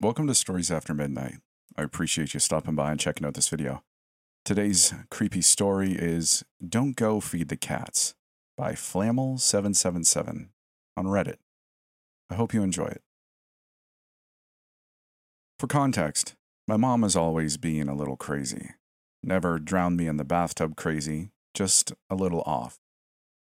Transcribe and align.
Welcome 0.00 0.28
to 0.28 0.34
Stories 0.36 0.70
After 0.70 0.94
Midnight. 0.94 1.38
I 1.76 1.82
appreciate 1.82 2.32
you 2.32 2.38
stopping 2.38 2.76
by 2.76 2.92
and 2.92 3.00
checking 3.00 3.26
out 3.26 3.34
this 3.34 3.48
video. 3.48 3.82
Today's 4.44 4.94
creepy 5.10 5.42
story 5.42 5.90
is 5.90 6.44
Don't 6.64 6.94
Go 6.94 7.18
Feed 7.18 7.48
the 7.48 7.56
Cats 7.56 8.14
by 8.56 8.74
Flamel777 8.74 10.50
on 10.96 11.04
Reddit. 11.06 11.38
I 12.30 12.36
hope 12.36 12.54
you 12.54 12.62
enjoy 12.62 12.84
it. 12.84 13.02
For 15.58 15.66
context, 15.66 16.36
my 16.68 16.76
mom 16.76 17.02
has 17.02 17.16
always 17.16 17.56
been 17.56 17.88
a 17.88 17.96
little 17.96 18.16
crazy. 18.16 18.70
Never 19.24 19.58
drowned 19.58 19.96
me 19.96 20.06
in 20.06 20.16
the 20.16 20.22
bathtub 20.22 20.76
crazy, 20.76 21.30
just 21.54 21.92
a 22.08 22.14
little 22.14 22.42
off. 22.42 22.78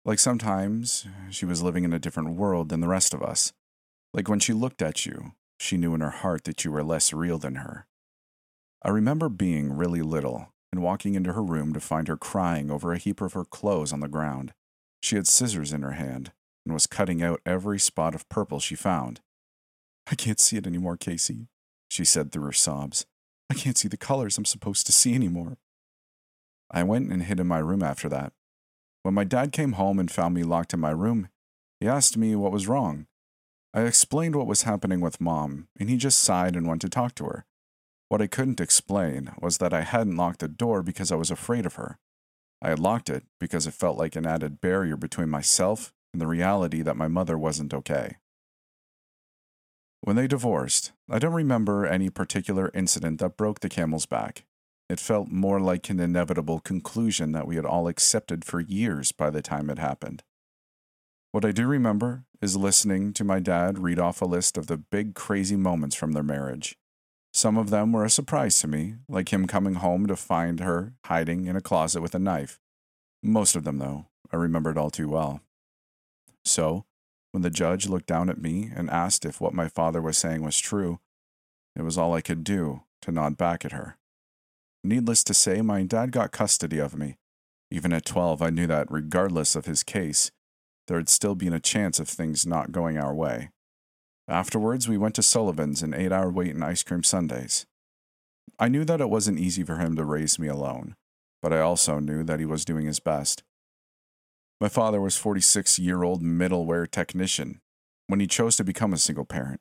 Like 0.07 0.19
sometimes 0.19 1.07
she 1.29 1.45
was 1.45 1.63
living 1.63 1.85
in 1.85 1.93
a 1.93 1.99
different 1.99 2.31
world 2.31 2.71
than 2.71 2.81
the 2.81 2.89
rest 2.89 3.13
of 3.13 3.23
us. 3.23 3.53
Like 4.15 4.27
when 4.27 4.41
she 4.41 4.55
looked 4.55 4.81
at 4.81 5.05
you, 5.05 5.33
she 5.61 5.77
knew 5.77 5.95
in 5.95 6.01
her 6.01 6.11
heart 6.11 6.45
that 6.45 6.65
you 6.65 6.73
were 6.73 6.83
less 6.83 7.13
real 7.13 7.39
than 7.39 7.57
her. 7.57 7.87
I 8.83 8.89
remember 8.89 9.29
being 9.29 9.73
really 9.73 10.01
little 10.01 10.55
and 10.73 10.83
walking 10.83 11.15
into 11.15 11.35
her 11.35 11.43
room 11.43 11.75
to 11.75 11.81
find 11.81 12.09
her 12.09 12.17
crying 12.17 12.71
over 12.71 12.93
a 12.93 12.99
heap 12.99 13.21
of 13.21 13.35
her 13.35 13.45
clothes 13.45 13.93
on 13.93 14.01
the 14.01 14.09
ground. 14.09 14.55
She 15.03 15.17
had 15.17 15.27
scissors 15.27 15.73
in 15.73 15.83
her 15.83 15.93
hand 15.93 16.33
and 16.65 16.73
was 16.73 16.87
cutting 16.87 17.23
out 17.23 17.43
every 17.45 17.79
spot 17.79 18.15
of 18.15 18.29
purple 18.31 18.59
she 18.59 18.75
found. 18.75 19.21
I 20.11 20.15
can't 20.15 20.41
see 20.41 20.57
it 20.57 20.67
anymore, 20.67 20.97
Casey, 20.97 21.49
she 21.91 22.07
said 22.07 22.33
through 22.33 22.45
her 22.45 22.53
sobs. 22.53 23.05
I 23.51 23.55
can't 23.55 23.77
see 23.77 23.89
the 23.89 23.97
colors 23.99 24.39
I'm 24.39 24.47
supposed 24.47 24.87
to 24.87 24.93
see 24.93 25.15
anymore. 25.15 25.59
I 26.71 26.85
went 26.85 27.13
and 27.13 27.25
hid 27.25 27.39
in 27.39 27.47
my 27.47 27.59
room 27.59 27.83
after 27.83 28.09
that. 28.09 28.33
When 29.03 29.15
my 29.15 29.25
dad 29.25 29.53
came 29.53 29.73
home 29.73 29.99
and 29.99 30.11
found 30.11 30.35
me 30.35 30.43
locked 30.43 30.73
in 30.73 30.81
my 30.81 30.91
room, 30.91 31.29
he 31.81 31.89
asked 31.89 32.17
me 32.17 32.35
what 32.35 32.53
was 32.53 32.69
wrong. 32.69 33.07
I 33.73 33.83
explained 33.83 34.35
what 34.35 34.49
was 34.49 34.63
happening 34.63 35.01
with 35.01 35.21
mom, 35.21 35.69
and 35.79 35.89
he 35.89 35.97
just 35.97 36.21
sighed 36.21 36.57
and 36.57 36.67
went 36.67 36.81
to 36.81 36.89
talk 36.89 37.15
to 37.17 37.25
her. 37.27 37.47
What 38.09 38.21
I 38.21 38.27
couldn't 38.27 38.61
explain 38.61 39.31
was 39.41 39.59
that 39.59 39.73
I 39.73 39.83
hadn't 39.83 40.17
locked 40.17 40.41
the 40.41 40.49
door 40.49 40.83
because 40.83 41.13
I 41.13 41.17
was 41.17 41.31
afraid 41.31 41.65
of 41.67 41.77
her. 41.77 41.99
I 42.61 42.71
had 42.71 42.81
locked 42.81 43.09
it 43.09 43.25
because 43.39 43.69
it 43.69 43.75
felt 43.75 43.97
like 43.97 44.17
an 44.17 44.27
added 44.27 44.61
barrier 44.61 44.97
between 44.97 45.31
myself 45.31 45.93
and 46.13 46.21
the 46.21 46.27
reality 46.27 46.83
that 46.83 46.97
my 46.97 47.07
mother 47.07 47.39
wasn't 47.39 47.73
okay. 47.73 48.17
When 50.01 50.17
they 50.17 50.27
divorced, 50.27 50.91
I 51.09 51.21
don't 51.21 51.33
remember 51.33 51.87
any 51.87 52.11
particular 52.11 52.71
incident 52.75 53.21
that 53.21 53.37
broke 53.37 53.61
the 53.61 53.69
camel's 53.69 54.07
back. 54.07 54.45
It 54.89 54.99
felt 54.99 55.29
more 55.29 55.61
like 55.61 55.89
an 55.89 56.01
inevitable 56.01 56.59
conclusion 56.59 57.31
that 57.33 57.47
we 57.47 57.55
had 57.55 57.65
all 57.65 57.87
accepted 57.87 58.45
for 58.45 58.59
years 58.59 59.13
by 59.13 59.31
the 59.31 59.43
time 59.43 59.71
it 59.71 59.79
happened. 59.79 60.25
What 61.33 61.45
I 61.45 61.53
do 61.53 61.69
remember 61.69 62.25
is 62.43 62.57
listening 62.57 63.13
to 63.13 63.23
my 63.23 63.39
dad 63.39 63.79
read 63.79 64.01
off 64.01 64.21
a 64.21 64.25
list 64.25 64.59
of 64.59 64.67
the 64.67 64.77
big 64.77 65.15
crazy 65.15 65.55
moments 65.55 65.95
from 65.95 66.11
their 66.11 66.25
marriage. 66.25 66.77
Some 67.33 67.57
of 67.57 67.71
them 67.71 67.93
were 67.93 68.05
a 68.05 68.11
surprise 68.11 68.59
to 68.61 68.67
me, 68.67 68.97
like 69.09 69.33
him 69.33 69.47
coming 69.47 69.75
home 69.75 70.09
to 70.09 70.17
find 70.17 70.59
her 70.59 70.95
hiding 71.05 71.47
in 71.47 71.55
a 71.55 71.61
closet 71.61 72.01
with 72.01 72.17
a 72.17 72.19
knife. 72.19 72.59
Most 73.23 73.55
of 73.55 73.63
them, 73.63 73.79
though, 73.79 74.07
I 74.33 74.37
remembered 74.37 74.77
all 74.77 74.91
too 74.91 75.09
well. 75.09 75.41
So, 76.45 76.85
when 77.31 77.43
the 77.43 77.51
judge 77.51 77.89
looked 77.89 78.07
down 78.07 78.29
at 78.29 78.43
me 78.43 78.73
and 78.75 78.91
asked 78.91 79.25
if 79.25 79.41
what 79.41 79.55
my 79.55 79.69
father 79.69 80.03
was 80.03 80.19
saying 80.19 80.43
was 80.43 80.59
true, 80.59 80.99
it 81.77 81.83
was 81.83 81.97
all 81.97 82.13
I 82.13 82.23
could 82.23 82.43
do 82.43 82.83
to 83.03 83.13
nod 83.13 83.37
back 83.37 83.65
at 83.65 83.71
her. 83.71 83.97
Needless 84.83 85.23
to 85.25 85.35
say, 85.35 85.63
my 85.63 85.85
dad 85.85 86.11
got 86.11 86.33
custody 86.33 86.81
of 86.81 86.99
me. 86.99 87.19
Even 87.71 87.93
at 87.93 88.05
12, 88.05 88.43
I 88.43 88.51
knew 88.51 88.67
that 88.67 88.91
regardless 88.91 89.55
of 89.55 89.67
his 89.67 89.85
case, 89.85 90.33
there 90.91 90.99
had 90.99 91.09
still 91.09 91.37
been 91.37 91.53
a 91.53 91.61
chance 91.61 92.01
of 92.01 92.09
things 92.09 92.45
not 92.45 92.73
going 92.73 92.99
our 92.99 93.15
way. 93.15 93.51
Afterwards, 94.27 94.89
we 94.89 94.99
went 94.99 95.15
to 95.15 95.23
Sullivan's 95.23 95.85
and 95.85 95.95
ate 95.95 96.11
our 96.11 96.29
weight 96.29 96.51
in 96.51 96.65
ice 96.65 96.83
cream 96.83 97.05
sundaes. 97.05 97.65
I 98.59 98.67
knew 98.67 98.85
that 98.85 99.01
it 99.01 99.09
wasn't 99.09 99.39
easy 99.39 99.63
for 99.63 99.77
him 99.77 99.95
to 99.95 100.05
raise 100.05 100.37
me 100.37 100.49
alone, 100.49 100.97
but 101.41 101.53
I 101.53 101.61
also 101.61 102.01
knew 102.01 102.25
that 102.25 102.41
he 102.41 102.45
was 102.45 102.65
doing 102.65 102.87
his 102.87 102.99
best. 102.99 103.45
My 104.61 104.69
father 104.69 105.01
was 105.01 105.17
46 105.17 105.79
year 105.79 106.03
old 106.03 106.25
middleware 106.25 106.91
technician 106.91 107.61
when 108.09 108.19
he 108.19 108.27
chose 108.27 108.57
to 108.57 108.65
become 108.65 108.93
a 108.93 108.99
single 108.99 109.25
parent. 109.25 109.61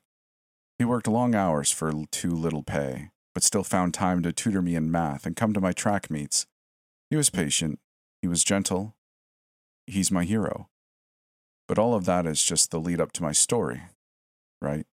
He 0.80 0.84
worked 0.84 1.06
long 1.06 1.36
hours 1.36 1.70
for 1.70 1.92
too 2.10 2.32
little 2.32 2.64
pay, 2.64 3.10
but 3.34 3.44
still 3.44 3.62
found 3.62 3.94
time 3.94 4.20
to 4.24 4.32
tutor 4.32 4.62
me 4.62 4.74
in 4.74 4.90
math 4.90 5.26
and 5.26 5.36
come 5.36 5.52
to 5.52 5.60
my 5.60 5.70
track 5.70 6.10
meets. 6.10 6.48
He 7.08 7.14
was 7.14 7.30
patient, 7.30 7.78
he 8.20 8.26
was 8.26 8.42
gentle. 8.42 8.96
He's 9.86 10.10
my 10.10 10.24
hero. 10.24 10.66
But 11.70 11.78
all 11.78 11.94
of 11.94 12.04
that 12.06 12.26
is 12.26 12.42
just 12.42 12.72
the 12.72 12.80
lead 12.80 13.00
up 13.00 13.12
to 13.12 13.22
my 13.22 13.30
story, 13.30 13.82
right? 14.60 14.86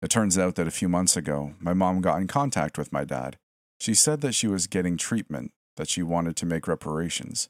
It 0.00 0.08
turns 0.08 0.38
out 0.38 0.54
that 0.54 0.68
a 0.68 0.70
few 0.70 0.88
months 0.88 1.16
ago, 1.16 1.54
my 1.58 1.74
mom 1.74 2.00
got 2.00 2.20
in 2.20 2.28
contact 2.28 2.78
with 2.78 2.92
my 2.92 3.02
dad. 3.02 3.38
She 3.80 3.92
said 3.92 4.20
that 4.20 4.36
she 4.36 4.46
was 4.46 4.68
getting 4.68 4.96
treatment, 4.96 5.50
that 5.76 5.88
she 5.88 6.00
wanted 6.00 6.36
to 6.36 6.46
make 6.46 6.68
reparations. 6.68 7.48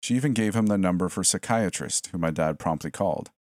She 0.00 0.14
even 0.14 0.32
gave 0.32 0.54
him 0.54 0.66
the 0.66 0.78
number 0.78 1.08
for 1.08 1.24
psychiatrist, 1.24 2.06
who 2.12 2.18
my 2.18 2.30
dad 2.30 2.60
promptly 2.60 2.92
called. 2.92 3.32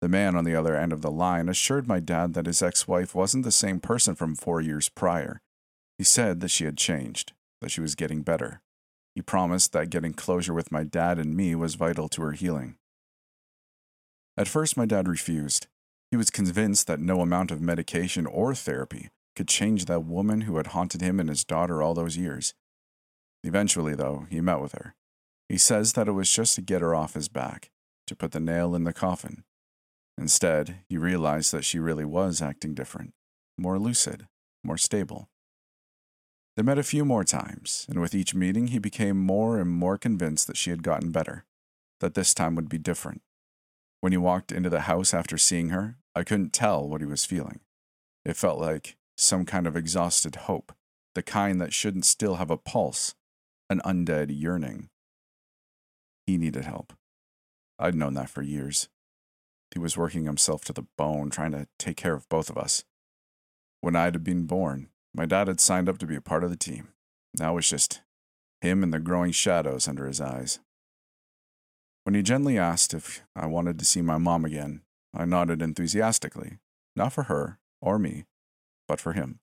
The 0.00 0.08
man 0.08 0.36
on 0.36 0.44
the 0.44 0.54
other 0.54 0.76
end 0.76 0.92
of 0.92 1.02
the 1.02 1.10
line 1.10 1.48
assured 1.48 1.88
my 1.88 1.98
dad 1.98 2.34
that 2.34 2.46
his 2.46 2.62
ex 2.62 2.86
wife 2.86 3.16
wasn't 3.16 3.42
the 3.42 3.50
same 3.50 3.80
person 3.80 4.14
from 4.14 4.36
four 4.36 4.60
years 4.60 4.88
prior. 4.88 5.40
He 5.98 6.04
said 6.04 6.38
that 6.38 6.52
she 6.52 6.66
had 6.66 6.76
changed, 6.76 7.32
that 7.62 7.72
she 7.72 7.80
was 7.80 7.96
getting 7.96 8.22
better. 8.22 8.60
He 9.16 9.22
promised 9.22 9.72
that 9.72 9.90
getting 9.90 10.12
closure 10.12 10.54
with 10.54 10.70
my 10.70 10.84
dad 10.84 11.18
and 11.18 11.36
me 11.36 11.56
was 11.56 11.74
vital 11.74 12.08
to 12.10 12.22
her 12.22 12.30
healing. 12.30 12.76
At 14.38 14.46
first, 14.46 14.76
my 14.76 14.86
dad 14.86 15.08
refused. 15.08 15.66
He 16.12 16.16
was 16.16 16.30
convinced 16.30 16.86
that 16.86 17.00
no 17.00 17.22
amount 17.22 17.50
of 17.50 17.60
medication 17.60 18.24
or 18.24 18.54
therapy 18.54 19.08
could 19.34 19.48
change 19.48 19.86
that 19.86 20.04
woman 20.04 20.42
who 20.42 20.58
had 20.58 20.68
haunted 20.68 21.00
him 21.00 21.18
and 21.18 21.28
his 21.28 21.44
daughter 21.44 21.82
all 21.82 21.92
those 21.92 22.16
years. 22.16 22.54
Eventually, 23.42 23.96
though, 23.96 24.28
he 24.30 24.40
met 24.40 24.60
with 24.60 24.72
her. 24.72 24.94
He 25.48 25.58
says 25.58 25.94
that 25.94 26.06
it 26.06 26.12
was 26.12 26.32
just 26.32 26.54
to 26.54 26.62
get 26.62 26.82
her 26.82 26.94
off 26.94 27.14
his 27.14 27.28
back, 27.28 27.72
to 28.06 28.14
put 28.14 28.30
the 28.30 28.38
nail 28.38 28.76
in 28.76 28.84
the 28.84 28.92
coffin. 28.92 29.42
Instead, 30.16 30.84
he 30.88 30.96
realized 30.96 31.52
that 31.52 31.64
she 31.64 31.80
really 31.80 32.04
was 32.04 32.40
acting 32.40 32.74
different, 32.74 33.14
more 33.56 33.76
lucid, 33.76 34.28
more 34.62 34.78
stable. 34.78 35.28
They 36.56 36.62
met 36.62 36.78
a 36.78 36.84
few 36.84 37.04
more 37.04 37.24
times, 37.24 37.86
and 37.88 38.00
with 38.00 38.14
each 38.14 38.36
meeting, 38.36 38.68
he 38.68 38.78
became 38.78 39.18
more 39.18 39.58
and 39.58 39.68
more 39.68 39.98
convinced 39.98 40.46
that 40.46 40.56
she 40.56 40.70
had 40.70 40.84
gotten 40.84 41.10
better, 41.10 41.44
that 41.98 42.14
this 42.14 42.34
time 42.34 42.54
would 42.54 42.68
be 42.68 42.78
different. 42.78 43.22
When 44.00 44.12
he 44.12 44.18
walked 44.18 44.52
into 44.52 44.70
the 44.70 44.82
house 44.82 45.12
after 45.12 45.36
seeing 45.36 45.70
her, 45.70 45.96
I 46.14 46.24
couldn't 46.24 46.52
tell 46.52 46.88
what 46.88 47.00
he 47.00 47.06
was 47.06 47.24
feeling. 47.24 47.60
It 48.24 48.36
felt 48.36 48.60
like 48.60 48.96
some 49.16 49.44
kind 49.44 49.66
of 49.66 49.76
exhausted 49.76 50.36
hope, 50.36 50.72
the 51.14 51.22
kind 51.22 51.60
that 51.60 51.72
shouldn't 51.72 52.04
still 52.04 52.36
have 52.36 52.50
a 52.50 52.56
pulse, 52.56 53.14
an 53.68 53.80
undead 53.84 54.28
yearning. 54.30 54.88
He 56.26 56.38
needed 56.38 56.64
help. 56.64 56.92
I'd 57.78 57.94
known 57.94 58.14
that 58.14 58.30
for 58.30 58.42
years. 58.42 58.88
He 59.72 59.78
was 59.78 59.96
working 59.96 60.24
himself 60.24 60.64
to 60.64 60.72
the 60.72 60.86
bone, 60.96 61.30
trying 61.30 61.52
to 61.52 61.66
take 61.78 61.96
care 61.96 62.14
of 62.14 62.28
both 62.28 62.50
of 62.50 62.56
us. 62.56 62.84
When 63.80 63.96
I'd 63.96 64.24
been 64.24 64.46
born, 64.46 64.88
my 65.14 65.26
dad 65.26 65.48
had 65.48 65.60
signed 65.60 65.88
up 65.88 65.98
to 65.98 66.06
be 66.06 66.16
a 66.16 66.20
part 66.20 66.44
of 66.44 66.50
the 66.50 66.56
team. 66.56 66.88
Now 67.38 67.52
it 67.52 67.56
was 67.56 67.68
just 67.68 68.02
him 68.60 68.82
and 68.82 68.92
the 68.92 68.98
growing 68.98 69.32
shadows 69.32 69.88
under 69.88 70.06
his 70.06 70.20
eyes. 70.20 70.60
When 72.08 72.14
he 72.14 72.22
gently 72.22 72.56
asked 72.56 72.94
if 72.94 73.22
I 73.36 73.44
wanted 73.44 73.78
to 73.78 73.84
see 73.84 74.00
my 74.00 74.16
mom 74.16 74.46
again, 74.46 74.80
I 75.12 75.26
nodded 75.26 75.60
enthusiastically, 75.60 76.56
not 76.96 77.12
for 77.12 77.24
her 77.24 77.58
or 77.82 77.98
me, 77.98 78.24
but 78.86 78.98
for 78.98 79.12
him. 79.12 79.40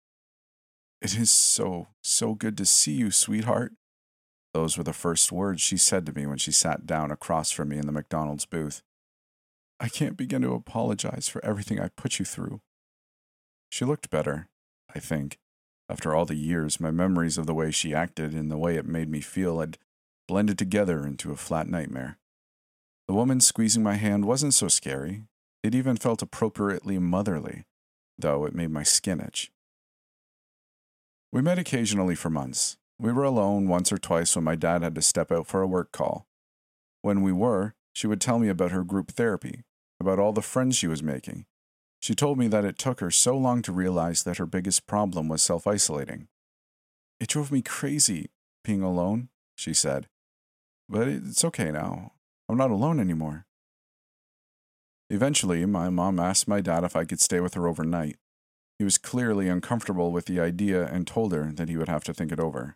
It 1.02 1.18
is 1.18 1.32
so, 1.32 1.88
so 2.04 2.34
good 2.34 2.58
to 2.58 2.66
see 2.66 2.92
you, 2.92 3.12
sweetheart. 3.12 3.76
Those 4.54 4.78
were 4.78 4.84
the 4.84 4.92
first 4.92 5.32
words 5.32 5.62
she 5.62 5.78
said 5.78 6.06
to 6.06 6.12
me 6.12 6.26
when 6.26 6.38
she 6.38 6.52
sat 6.52 6.86
down 6.86 7.12
across 7.12 7.50
from 7.50 7.70
me 7.70 7.78
in 7.78 7.86
the 7.86 7.94
McDonald's 7.94 8.46
booth. 8.46 8.82
I 9.80 9.88
can't 9.88 10.18
begin 10.18 10.42
to 10.42 10.54
apologize 10.54 11.30
for 11.30 11.42
everything 11.46 11.80
I 11.80 11.88
put 11.96 12.20
you 12.20 12.26
through. 12.26 12.60
She 13.70 13.86
looked 13.86 14.10
better, 14.10 14.50
I 14.94 15.00
think. 15.00 15.40
After 15.88 16.14
all 16.14 16.26
the 16.26 16.36
years, 16.36 16.82
my 16.82 16.92
memories 16.92 17.38
of 17.38 17.46
the 17.46 17.56
way 17.56 17.72
she 17.72 17.96
acted 17.96 18.34
and 18.34 18.52
the 18.52 18.58
way 18.58 18.76
it 18.76 18.86
made 18.86 19.08
me 19.08 19.22
feel 19.22 19.62
had 19.62 19.78
blended 20.28 20.58
together 20.58 21.08
into 21.08 21.32
a 21.32 21.38
flat 21.38 21.70
nightmare. 21.70 22.19
The 23.10 23.16
woman 23.16 23.42
squeezing 23.42 23.82
my 23.82 23.96
hand 23.96 24.26
wasn't 24.26 24.54
so 24.54 24.68
scary. 24.68 25.24
It 25.64 25.74
even 25.74 25.98
felt 25.98 26.22
appropriately 26.22 27.00
motherly, 27.00 27.64
though 28.20 28.46
it 28.46 28.54
made 28.54 28.70
my 28.70 28.84
skin 28.84 29.20
itch. 29.20 29.52
We 31.32 31.42
met 31.42 31.58
occasionally 31.58 32.14
for 32.14 32.30
months. 32.30 32.78
We 33.00 33.12
were 33.12 33.24
alone 33.24 33.68
once 33.68 33.92
or 33.92 33.98
twice 33.98 34.36
when 34.36 34.46
my 34.46 34.56
dad 34.56 34.84
had 34.84 34.94
to 34.94 35.02
step 35.02 35.32
out 35.32 35.48
for 35.48 35.64
a 35.64 35.68
work 35.68 35.92
call. 35.92 36.28
When 37.02 37.24
we 37.24 37.32
were, 37.32 37.74
she 37.94 38.06
would 38.06 38.22
tell 38.22 38.38
me 38.38 38.48
about 38.48 38.70
her 38.70 38.84
group 38.84 39.14
therapy, 39.14 39.64
about 40.00 40.20
all 40.20 40.32
the 40.32 40.44
friends 40.44 40.76
she 40.76 40.86
was 40.86 41.02
making. 41.02 41.48
She 42.00 42.14
told 42.14 42.38
me 42.38 42.48
that 42.50 42.64
it 42.64 42.78
took 42.78 43.00
her 43.00 43.10
so 43.10 43.36
long 43.36 43.64
to 43.64 43.72
realize 43.72 44.22
that 44.22 44.38
her 44.38 44.46
biggest 44.46 44.86
problem 44.86 45.28
was 45.30 45.42
self 45.42 45.66
isolating. 45.66 46.28
It 47.20 47.30
drove 47.30 47.52
me 47.52 47.64
crazy 47.64 48.30
being 48.64 48.84
alone, 48.84 49.30
she 49.56 49.74
said. 49.74 50.10
But 50.88 51.08
it's 51.08 51.44
okay 51.44 51.72
now. 51.72 52.12
I'm 52.50 52.58
not 52.58 52.72
alone 52.72 53.00
anymore. 53.00 53.46
Eventually, 55.12 55.66
my 55.68 55.90
mom 55.90 56.20
asked 56.20 56.48
my 56.48 56.62
dad 56.62 56.84
if 56.84 56.96
I 56.96 57.06
could 57.06 57.22
stay 57.22 57.40
with 57.40 57.54
her 57.54 57.68
overnight. 57.68 58.18
He 58.80 58.84
was 58.84 58.98
clearly 58.98 59.48
uncomfortable 59.48 60.12
with 60.12 60.26
the 60.26 60.40
idea 60.40 60.86
and 60.86 61.06
told 61.06 61.32
her 61.32 61.52
that 61.54 61.70
he 61.70 61.78
would 61.78 61.90
have 61.90 62.04
to 62.06 62.14
think 62.14 62.32
it 62.32 62.40
over. 62.40 62.76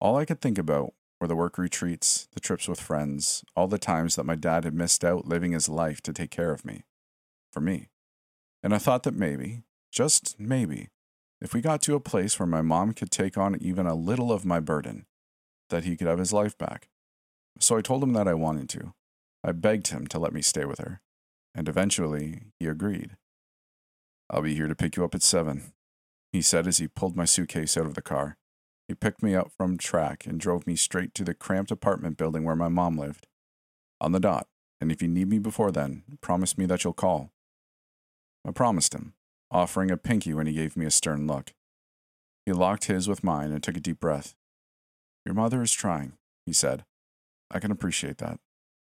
All 0.00 0.16
I 0.16 0.24
could 0.24 0.40
think 0.40 0.56
about 0.56 0.94
were 1.20 1.26
the 1.26 1.34
work 1.34 1.58
retreats, 1.58 2.28
the 2.32 2.40
trips 2.40 2.68
with 2.68 2.80
friends, 2.80 3.42
all 3.56 3.66
the 3.66 3.78
times 3.78 4.14
that 4.14 4.26
my 4.26 4.36
dad 4.36 4.64
had 4.64 4.74
missed 4.74 5.04
out 5.04 5.26
living 5.26 5.52
his 5.52 5.68
life 5.68 6.00
to 6.02 6.12
take 6.12 6.30
care 6.30 6.52
of 6.52 6.64
me. 6.64 6.84
For 7.52 7.60
me. 7.60 7.88
And 8.62 8.74
I 8.74 8.78
thought 8.78 9.02
that 9.04 9.14
maybe, 9.14 9.62
just 9.90 10.38
maybe, 10.38 10.90
if 11.40 11.54
we 11.54 11.60
got 11.60 11.82
to 11.82 11.94
a 11.94 12.00
place 12.00 12.38
where 12.38 12.46
my 12.46 12.62
mom 12.62 12.92
could 12.92 13.10
take 13.10 13.36
on 13.36 13.56
even 13.60 13.86
a 13.86 13.94
little 13.94 14.30
of 14.30 14.44
my 14.44 14.60
burden, 14.60 15.06
that 15.70 15.84
he 15.84 15.96
could 15.96 16.06
have 16.06 16.18
his 16.18 16.32
life 16.32 16.56
back. 16.56 16.88
So 17.58 17.76
I 17.76 17.80
told 17.80 18.02
him 18.02 18.12
that 18.12 18.28
I 18.28 18.34
wanted 18.34 18.68
to. 18.70 18.92
I 19.42 19.52
begged 19.52 19.88
him 19.88 20.06
to 20.08 20.18
let 20.18 20.32
me 20.32 20.42
stay 20.42 20.64
with 20.64 20.78
her, 20.78 21.00
and 21.54 21.68
eventually 21.68 22.42
he 22.58 22.66
agreed. 22.66 23.16
I'll 24.28 24.42
be 24.42 24.54
here 24.54 24.66
to 24.66 24.74
pick 24.74 24.96
you 24.96 25.04
up 25.04 25.14
at 25.14 25.22
seven, 25.22 25.72
he 26.32 26.42
said 26.42 26.66
as 26.66 26.78
he 26.78 26.88
pulled 26.88 27.16
my 27.16 27.24
suitcase 27.24 27.76
out 27.76 27.86
of 27.86 27.94
the 27.94 28.02
car. 28.02 28.36
He 28.88 28.94
picked 28.94 29.22
me 29.22 29.34
up 29.34 29.50
from 29.56 29.78
track 29.78 30.26
and 30.26 30.38
drove 30.38 30.66
me 30.66 30.76
straight 30.76 31.14
to 31.14 31.24
the 31.24 31.34
cramped 31.34 31.70
apartment 31.70 32.16
building 32.16 32.44
where 32.44 32.56
my 32.56 32.68
mom 32.68 32.98
lived. 32.98 33.26
On 34.00 34.12
the 34.12 34.20
dot, 34.20 34.46
and 34.80 34.92
if 34.92 35.00
you 35.00 35.08
need 35.08 35.28
me 35.28 35.38
before 35.38 35.72
then, 35.72 36.02
promise 36.20 36.58
me 36.58 36.66
that 36.66 36.84
you'll 36.84 36.92
call. 36.92 37.30
I 38.46 38.50
promised 38.52 38.94
him, 38.94 39.14
offering 39.50 39.90
a 39.90 39.96
pinky 39.96 40.34
when 40.34 40.46
he 40.46 40.52
gave 40.52 40.76
me 40.76 40.86
a 40.86 40.90
stern 40.90 41.26
look. 41.26 41.52
He 42.44 42.52
locked 42.52 42.84
his 42.84 43.08
with 43.08 43.24
mine 43.24 43.50
and 43.50 43.62
took 43.62 43.76
a 43.76 43.80
deep 43.80 43.98
breath. 43.98 44.34
Your 45.24 45.34
mother 45.34 45.62
is 45.62 45.72
trying, 45.72 46.12
he 46.44 46.52
said. 46.52 46.84
I 47.50 47.58
can 47.58 47.70
appreciate 47.70 48.18
that. 48.18 48.38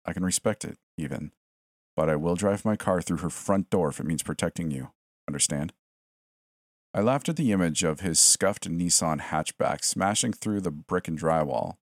I 0.05 0.13
can 0.13 0.25
respect 0.25 0.65
it, 0.65 0.79
even. 0.97 1.33
But 1.97 2.09
I 2.09 2.17
will 2.17 2.37
drive 2.37 2.65
my 2.65 2.77
car 2.77 3.03
through 3.03 3.19
her 3.19 3.31
front 3.31 3.71
door 3.71 3.89
if 3.89 4.01
it 4.01 4.07
means 4.07 4.23
protecting 4.23 4.71
you. 4.71 4.91
Understand? 5.29 5.73
I 6.93 7.01
laughed 7.01 7.29
at 7.29 7.37
the 7.37 7.53
image 7.53 7.85
of 7.85 8.01
his 8.01 8.19
scuffed 8.19 8.69
Nissan 8.69 9.21
hatchback 9.21 9.85
smashing 9.85 10.33
through 10.33 10.61
the 10.61 10.73
brick 10.73 11.07
and 11.07 11.19
drywall. 11.19 11.77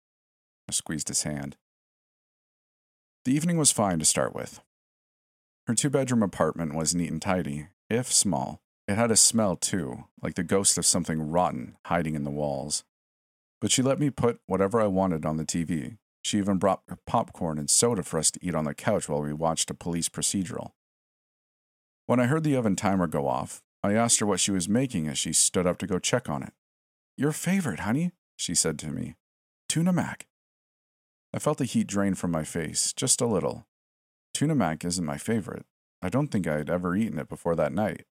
I 0.69 0.73
squeezed 0.73 1.09
his 1.09 1.23
hand. 1.23 1.57
The 3.25 3.33
evening 3.33 3.57
was 3.57 3.73
fine 3.73 3.99
to 3.99 4.05
start 4.05 4.35
with. 4.35 4.61
Her 5.67 5.75
two 5.75 5.91
bedroom 5.91 6.23
apartment 6.23 6.75
was 6.75 6.95
neat 6.95 7.11
and 7.11 7.21
tidy, 7.21 7.69
if 7.89 8.13
small. 8.13 8.61
It 8.87 8.97
had 8.97 9.11
a 9.11 9.17
smell, 9.17 9.57
too, 9.57 10.05
like 10.23 10.35
the 10.35 10.43
ghost 10.43 10.79
of 10.79 10.87
something 10.87 11.31
rotten 11.31 11.77
hiding 11.87 12.15
in 12.15 12.25
the 12.25 12.31
walls. 12.31 12.85
But 13.61 13.71
she 13.71 13.83
let 13.83 13.99
me 13.99 14.09
put 14.09 14.41
whatever 14.47 14.81
I 14.81 14.87
wanted 14.87 15.27
on 15.27 15.37
the 15.37 15.45
TV. 15.45 15.99
She 16.29 16.37
even 16.37 16.59
brought 16.59 16.83
popcorn 17.07 17.59
and 17.59 17.71
soda 17.71 18.03
for 18.03 18.19
us 18.19 18.31
to 18.33 18.39
eat 18.43 18.55
on 18.55 18.65
the 18.65 18.75
couch 18.75 19.09
while 19.09 19.23
we 19.23 19.33
watched 19.33 19.71
a 19.71 19.75
police 19.75 20.11
procedural. 20.11 20.73
When 22.05 22.21
I 22.21 22.27
heard 22.27 22.45
the 22.45 22.55
oven 22.55 22.77
timer 22.77 23.07
go 23.07 23.27
off, 23.27 23.63
I 23.83 23.95
asked 23.95 24.21
her 24.21 24.27
what 24.27 24.39
she 24.39 24.51
was 24.51 24.69
making 24.69 25.09
as 25.09 25.17
she 25.17 25.33
stood 25.33 25.67
up 25.67 25.79
to 25.79 25.87
go 25.87 25.99
check 25.99 26.29
on 26.29 26.43
it. 26.43 26.53
Your 27.17 27.33
favorite, 27.33 27.81
honey, 27.81 28.13
she 28.37 28.55
said 28.55 28.79
to 28.81 28.89
me. 28.89 29.15
Tuna 29.71 29.91
mac. 29.91 30.27
I 31.33 31.39
felt 31.39 31.57
the 31.57 31.65
heat 31.65 31.87
drain 31.87 32.15
from 32.15 32.31
my 32.31 32.45
face, 32.45 32.93
just 32.93 33.23
a 33.23 33.27
little. 33.27 33.67
Tuna 34.35 34.55
mac 34.55 34.85
isn't 34.85 35.07
my 35.07 35.17
favorite. 35.17 35.65
I 36.03 36.11
don't 36.11 36.29
think 36.29 36.47
I 36.47 36.59
had 36.59 36.69
ever 36.69 36.95
eaten 36.95 37.19
it 37.19 37.31
before 37.31 37.57
that 37.57 37.73
night. 37.73 38.05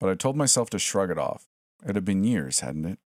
But 0.00 0.08
I 0.08 0.14
told 0.14 0.38
myself 0.38 0.70
to 0.70 0.78
shrug 0.78 1.10
it 1.10 1.18
off. 1.18 1.48
It 1.86 1.96
had 1.96 2.06
been 2.06 2.24
years, 2.24 2.60
hadn't 2.60 2.86
it? 2.86 2.98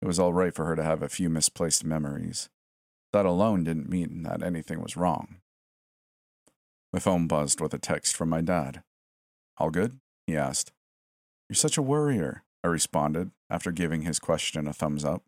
It 0.00 0.06
was 0.06 0.18
all 0.18 0.32
right 0.32 0.54
for 0.54 0.64
her 0.64 0.74
to 0.74 0.82
have 0.82 1.02
a 1.02 1.10
few 1.10 1.28
misplaced 1.28 1.84
memories. 1.84 2.48
That 3.14 3.26
alone 3.26 3.62
didn't 3.62 3.88
mean 3.88 4.24
that 4.24 4.42
anything 4.42 4.82
was 4.82 4.96
wrong. 4.96 5.36
My 6.92 6.98
phone 6.98 7.28
buzzed 7.28 7.60
with 7.60 7.72
a 7.72 7.78
text 7.78 8.16
from 8.16 8.28
my 8.28 8.40
dad. 8.40 8.82
All 9.56 9.70
good? 9.70 10.00
he 10.26 10.36
asked. 10.36 10.72
You're 11.48 11.54
such 11.54 11.78
a 11.78 11.82
worrier, 11.82 12.42
I 12.64 12.66
responded 12.66 13.30
after 13.48 13.70
giving 13.70 14.02
his 14.02 14.18
question 14.18 14.66
a 14.66 14.72
thumbs 14.72 15.04
up. 15.04 15.22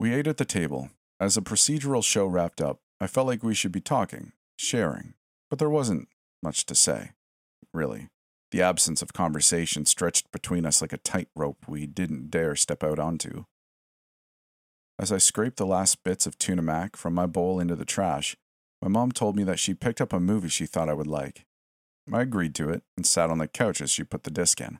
We 0.00 0.14
ate 0.14 0.26
at 0.26 0.38
the 0.38 0.46
table. 0.46 0.88
As 1.20 1.34
the 1.34 1.42
procedural 1.42 2.02
show 2.02 2.24
wrapped 2.24 2.62
up, 2.62 2.78
I 2.98 3.06
felt 3.06 3.26
like 3.26 3.42
we 3.42 3.54
should 3.54 3.72
be 3.72 3.82
talking, 3.82 4.32
sharing, 4.56 5.12
but 5.50 5.58
there 5.58 5.68
wasn't 5.68 6.08
much 6.42 6.64
to 6.64 6.74
say, 6.74 7.10
really. 7.74 8.08
The 8.50 8.62
absence 8.62 9.02
of 9.02 9.12
conversation 9.12 9.84
stretched 9.84 10.32
between 10.32 10.64
us 10.64 10.80
like 10.80 10.94
a 10.94 10.96
tightrope 10.96 11.68
we 11.68 11.84
didn't 11.84 12.30
dare 12.30 12.56
step 12.56 12.82
out 12.82 12.98
onto. 12.98 13.44
As 14.98 15.12
I 15.12 15.18
scraped 15.18 15.58
the 15.58 15.66
last 15.66 16.02
bits 16.02 16.26
of 16.26 16.38
tuna 16.38 16.62
mac 16.62 16.96
from 16.96 17.14
my 17.14 17.26
bowl 17.26 17.60
into 17.60 17.76
the 17.76 17.84
trash, 17.84 18.36
my 18.82 18.88
mom 18.88 19.12
told 19.12 19.36
me 19.36 19.44
that 19.44 19.58
she 19.58 19.74
picked 19.74 20.00
up 20.00 20.12
a 20.12 20.20
movie 20.20 20.48
she 20.48 20.66
thought 20.66 20.88
I 20.88 20.94
would 20.94 21.06
like. 21.06 21.46
I 22.12 22.22
agreed 22.22 22.54
to 22.56 22.70
it 22.70 22.82
and 22.96 23.06
sat 23.06 23.30
on 23.30 23.38
the 23.38 23.46
couch 23.46 23.80
as 23.80 23.90
she 23.90 24.02
put 24.02 24.24
the 24.24 24.30
disc 24.30 24.60
in. 24.60 24.78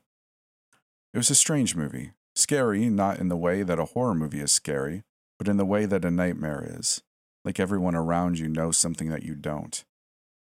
It 1.13 1.17
was 1.17 1.29
a 1.29 1.35
strange 1.35 1.75
movie, 1.75 2.11
scary 2.35 2.89
not 2.89 3.19
in 3.19 3.29
the 3.29 3.37
way 3.37 3.63
that 3.63 3.79
a 3.79 3.85
horror 3.85 4.15
movie 4.15 4.41
is 4.41 4.51
scary, 4.51 5.03
but 5.37 5.47
in 5.47 5.57
the 5.57 5.65
way 5.65 5.85
that 5.85 6.05
a 6.05 6.11
nightmare 6.11 6.65
is, 6.67 7.01
like 7.45 7.59
everyone 7.59 7.95
around 7.95 8.39
you 8.39 8.49
knows 8.49 8.77
something 8.77 9.09
that 9.09 9.23
you 9.23 9.35
don't. 9.35 9.85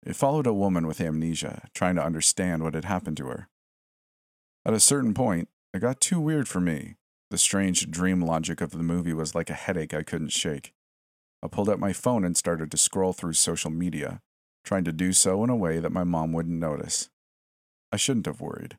It 0.06 0.16
followed 0.16 0.48
a 0.48 0.54
woman 0.54 0.88
with 0.88 1.02
amnesia, 1.02 1.68
trying 1.74 1.96
to 1.96 2.04
understand 2.04 2.64
what 2.64 2.74
had 2.74 2.86
happened 2.86 3.18
to 3.18 3.28
her. 3.28 3.50
At 4.66 4.74
a 4.74 4.80
certain 4.80 5.14
point, 5.14 5.50
it 5.74 5.80
got 5.80 6.00
too 6.00 6.20
weird 6.20 6.48
for 6.48 6.62
me. 6.62 6.96
The 7.30 7.38
strange 7.38 7.92
dream 7.92 8.22
logic 8.22 8.62
of 8.62 8.72
the 8.72 8.84
movie 8.84 9.14
was 9.14 9.36
like 9.36 9.50
a 9.50 9.54
headache 9.54 9.94
I 9.94 10.04
couldn't 10.04 10.30
shake. 10.30 10.74
I 11.44 11.48
pulled 11.48 11.70
out 11.70 11.80
my 11.80 11.94
phone 11.94 12.24
and 12.24 12.38
started 12.38 12.72
to 12.72 12.78
scroll 12.78 13.14
through 13.14 13.34
social 13.34 13.70
media, 13.70 14.22
trying 14.64 14.86
to 14.86 14.94
do 14.94 15.14
so 15.14 15.44
in 15.44 15.50
a 15.50 15.56
way 15.56 15.80
that 15.80 15.92
my 15.92 16.04
mom 16.04 16.32
wouldn't 16.32 16.60
notice. 16.60 17.10
I 17.92 17.98
shouldn't 17.98 18.26
have 18.26 18.42
worried. 18.42 18.78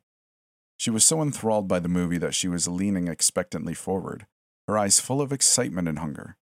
She 0.77 0.89
was 0.89 1.05
so 1.05 1.21
enthralled 1.21 1.67
by 1.67 1.79
the 1.79 1.89
movie 1.89 2.17
that 2.17 2.33
she 2.33 2.47
was 2.47 2.67
leaning 2.67 3.07
expectantly 3.07 3.73
forward, 3.73 4.25
her 4.67 4.77
eyes 4.77 4.99
full 4.99 5.21
of 5.21 5.31
excitement 5.31 5.87
and 5.87 5.99
hunger. 5.99 6.37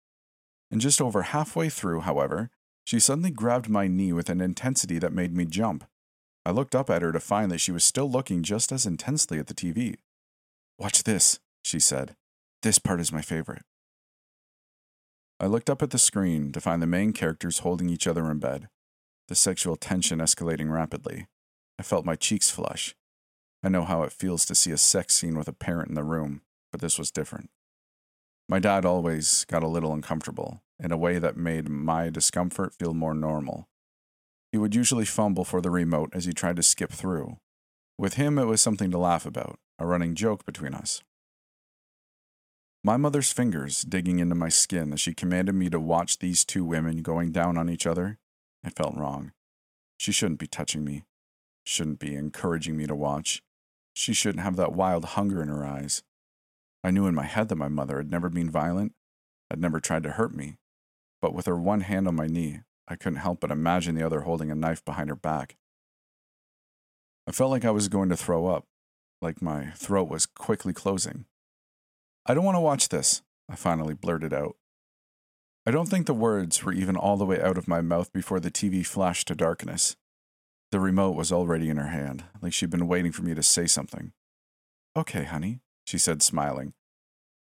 And 0.70 0.81
just 0.81 1.00
over 1.00 1.22
halfway 1.22 1.69
through, 1.69 2.00
however, 2.00 2.50
she 2.84 2.98
suddenly 2.98 3.31
grabbed 3.31 3.69
my 3.69 3.87
knee 3.87 4.12
with 4.12 4.31
an 4.31 4.40
intensity 4.40 4.98
that 4.98 5.12
made 5.12 5.37
me 5.37 5.44
jump. 5.44 5.84
I 6.44 6.50
looked 6.50 6.75
up 6.75 6.90
at 6.90 7.02
her 7.02 7.12
to 7.12 7.20
find 7.20 7.50
that 7.52 7.60
she 7.60 7.72
was 7.72 7.84
still 7.84 8.10
looking 8.10 8.43
just 8.43 8.72
as 8.72 8.87
intensely 8.87 9.38
at 9.38 9.46
the 9.46 9.55
TV. 9.55 9.96
Watch 10.78 11.05
this, 11.05 11.38
she 11.62 11.78
said. 11.78 12.14
This 12.62 12.78
part 12.78 13.00
is 13.00 13.12
my 13.12 13.22
favorite. 13.22 13.62
I 15.40 15.46
looked 15.46 15.70
up 15.70 15.82
at 15.82 15.90
the 15.90 15.98
screen 15.98 16.52
to 16.52 16.60
find 16.60 16.80
the 16.80 16.86
main 16.86 17.12
characters 17.12 17.60
holding 17.60 17.88
each 17.88 18.06
other 18.06 18.30
in 18.30 18.38
bed, 18.38 18.68
the 19.28 19.34
sexual 19.34 19.76
tension 19.76 20.20
escalating 20.20 20.70
rapidly. 20.70 21.26
I 21.78 21.82
felt 21.82 22.04
my 22.04 22.14
cheeks 22.14 22.50
flush. 22.50 22.94
I 23.64 23.68
know 23.68 23.84
how 23.84 24.02
it 24.02 24.12
feels 24.12 24.44
to 24.46 24.54
see 24.54 24.70
a 24.70 24.76
sex 24.76 25.14
scene 25.14 25.36
with 25.36 25.48
a 25.48 25.52
parent 25.52 25.88
in 25.88 25.94
the 25.94 26.04
room, 26.04 26.42
but 26.70 26.81
this 26.81 26.98
was 26.98 27.10
different. 27.10 27.50
My 28.48 28.58
dad 28.58 28.84
always 28.84 29.44
got 29.46 29.62
a 29.62 29.69
little 29.69 29.92
uncomfortable, 29.92 30.62
in 30.78 30.92
a 30.92 30.96
way 30.96 31.19
that 31.19 31.36
made 31.36 31.69
my 31.69 32.10
discomfort 32.10 32.74
feel 32.74 32.92
more 32.92 33.14
normal. 33.14 33.69
He 34.50 34.58
would 34.58 34.74
usually 34.74 35.04
fumble 35.04 35.44
for 35.44 35.60
the 35.60 35.70
remote 35.70 36.10
as 36.12 36.24
he 36.24 36.32
tried 36.32 36.56
to 36.56 36.62
skip 36.62 36.92
through. 36.92 37.38
With 37.96 38.14
him, 38.14 38.38
it 38.38 38.44
was 38.44 38.60
something 38.60 38.90
to 38.90 38.98
laugh 38.98 39.24
about, 39.24 39.58
a 39.78 39.86
running 39.86 40.14
joke 40.14 40.44
between 40.44 40.74
us. 40.74 41.02
My 42.84 42.96
mother's 42.96 43.31
fingers 43.31 43.82
digging 43.82 44.19
into 44.19 44.34
my 44.34 44.48
skin 44.48 44.93
as 44.93 45.01
she 45.01 45.15
commanded 45.15 45.55
me 45.55 45.70
to 45.70 45.79
watch 45.79 46.19
these 46.19 46.44
two 46.44 46.65
women 46.65 47.03
going 47.03 47.31
down 47.31 47.56
on 47.56 47.70
each 47.70 47.86
other 47.86 48.19
I 48.65 48.70
felt 48.70 48.96
wrong. 48.96 49.32
She 49.98 50.12
shouldn't 50.12 50.41
be 50.41 50.46
touching 50.46 50.84
me, 50.84 51.05
shouldn't 51.65 51.98
be 51.98 52.15
encouraging 52.15 52.77
me 52.77 52.86
to 52.86 52.94
watch. 52.94 53.43
She 53.93 54.12
shouldn't 54.12 54.43
have 54.44 54.56
that 54.56 54.72
wild 54.72 55.05
hunger 55.05 55.43
in 55.43 55.48
her 55.48 55.65
eyes. 55.65 56.03
I 56.84 56.91
knew 56.91 57.06
in 57.06 57.15
my 57.15 57.27
head 57.27 57.48
that 57.48 57.56
my 57.56 57.69
mother 57.69 57.98
had 57.98 58.10
never 58.10 58.29
been 58.29 58.51
violent, 58.51 58.94
had 59.51 59.60
never 59.60 59.81
tried 59.81 60.03
to 60.05 60.12
hurt 60.12 60.34
me, 60.34 60.58
but 61.20 61.34
with 61.34 61.46
her 61.46 61.56
one 61.56 61.82
hand 61.82 62.08
on 62.08 62.17
my 62.17 62.27
knee, 62.27 62.60
I 62.89 62.96
couldn't 62.96 63.20
help 63.20 63.41
but 63.41 63.51
imagine 63.51 63.94
the 63.94 64.06
other 64.06 64.22
holding 64.22 64.51
a 64.51 64.56
knife 64.56 64.84
behind 64.84 65.08
her 65.08 65.17
back. 65.17 65.56
I 67.29 67.32
felt 67.32 67.51
like 67.51 67.65
I 67.65 67.70
was 67.70 67.89
going 67.89 68.08
to 68.08 68.17
throw 68.17 68.46
up, 68.46 68.67
like 69.20 69.41
my 69.41 69.70
throat 69.70 70.08
was 70.08 70.27
quickly 70.27 70.72
closing. 70.72 71.27
I 72.24 72.34
don't 72.34 72.44
want 72.44 72.56
to 72.56 72.60
watch 72.60 72.88
this, 72.88 73.22
I 73.48 73.56
finally 73.56 73.94
blurted 73.94 74.32
out. 74.32 74.56
I 75.67 75.70
don't 75.70 75.88
think 75.88 76.06
the 76.06 76.14
words 76.14 76.62
were 76.62 76.72
even 76.72 76.96
all 76.96 77.17
the 77.17 77.24
way 77.24 77.41
out 77.41 77.58
of 77.58 77.69
my 77.69 77.81
mouth 77.81 78.12
before 78.12 78.38
the 78.38 78.50
TV 78.50 78.86
flashed 78.86 79.29
to 79.29 79.34
darkness. 79.34 79.96
The 80.70 80.81
remote 80.81 81.17
was 81.17 81.32
already 81.32 81.69
in 81.69 81.76
her 81.76 81.88
hand, 81.88 82.24
like 82.41 82.52
she'd 82.52 82.70
been 82.70 82.88
waiting 82.88 83.12
for 83.12 83.22
me 83.22 83.34
to 83.34 83.43
say 83.43 83.67
something. 83.67 84.12
Okay, 84.96 85.24
honey, 85.24 85.60
she 85.84 85.98
said, 85.98 86.22
smiling. 86.22 86.74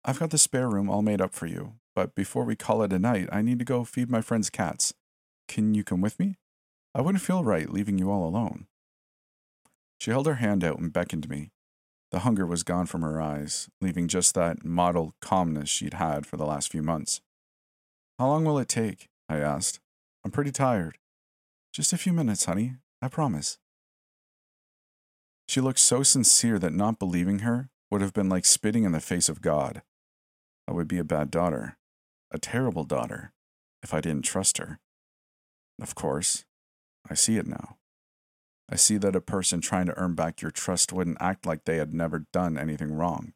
I've 0.05 0.19
got 0.19 0.31
the 0.31 0.39
spare 0.39 0.69
room 0.69 0.89
all 0.89 1.03
made 1.03 1.21
up 1.21 1.35
for 1.35 1.47
you, 1.47 1.75
but 1.95 2.15
before 2.15 2.45
we 2.45 2.57
call 2.57 2.83
it 2.83 2.93
a 2.93 2.99
night, 2.99 3.29
I 3.33 3.43
need 3.43 3.59
to 3.59 3.65
go 3.65 3.85
feed 3.85 4.09
my 4.09 4.21
friend's 4.21 4.51
cats. 4.51 4.95
Can 5.49 5.75
you 5.75 5.85
come 5.85 6.01
with 6.01 6.19
me? 6.19 6.37
I 6.95 7.01
wouldn't 7.01 7.23
feel 7.23 7.45
right 7.45 7.69
leaving 7.69 7.99
you 7.99 8.11
all 8.11 8.27
alone. 8.27 8.67
She 10.01 10.11
held 10.11 10.27
her 10.27 10.35
hand 10.35 10.65
out 10.65 10.79
and 10.79 10.93
beckoned 10.93 11.29
me. 11.29 11.51
The 12.11 12.21
hunger 12.21 12.45
was 12.45 12.65
gone 12.65 12.87
from 12.87 13.03
her 13.03 13.21
eyes, 13.21 13.69
leaving 13.81 14.09
just 14.09 14.35
that 14.35 14.65
mottled 14.65 15.13
calmness 15.21 15.69
she'd 15.69 15.95
had 15.95 16.27
for 16.27 16.37
the 16.37 16.47
last 16.47 16.71
few 16.71 16.83
months. 16.83 17.21
How 18.19 18.27
long 18.27 18.45
will 18.45 18.59
it 18.59 18.69
take? 18.69 19.09
I 19.29 19.39
asked. 19.39 19.81
I'm 20.25 20.31
pretty 20.31 20.51
tired. 20.51 20.99
Just 21.73 21.93
a 21.93 21.99
few 21.99 22.13
minutes, 22.13 22.45
honey. 22.45 22.75
I 23.01 23.09
promise. 23.09 23.59
She 25.49 25.61
looked 25.61 25.79
so 25.79 26.03
sincere 26.03 26.59
that 26.59 26.73
not 26.73 26.99
believing 26.99 27.41
her 27.41 27.71
would 27.91 28.01
have 28.01 28.13
been 28.13 28.29
like 28.29 28.45
spitting 28.45 28.85
in 28.85 28.93
the 28.93 29.01
face 29.01 29.29
of 29.29 29.41
God. 29.41 29.83
I 30.69 30.73
would 30.73 30.89
be 30.89 30.99
a 30.99 31.05
bad 31.05 31.31
daughter, 31.31 31.77
a 32.31 32.39
terrible 32.39 32.85
daughter, 32.85 33.33
if 33.83 33.95
I 33.95 34.01
didn't 34.01 34.25
trust 34.25 34.59
her. 34.59 34.79
Of 35.81 35.95
course, 35.95 36.45
I 37.09 37.15
see 37.15 37.37
it 37.37 37.47
now. 37.47 37.79
I 38.71 38.77
see 38.77 38.99
that 38.99 39.17
a 39.17 39.21
person 39.21 39.61
trying 39.61 39.87
to 39.87 39.99
earn 39.99 40.15
back 40.15 40.41
your 40.41 40.53
trust 40.53 40.93
wouldn't 40.93 41.19
act 41.21 41.45
like 41.45 41.65
they 41.65 41.79
had 41.79 41.93
never 41.93 42.27
done 42.33 42.57
anything 42.57 42.93
wrong. 42.93 43.33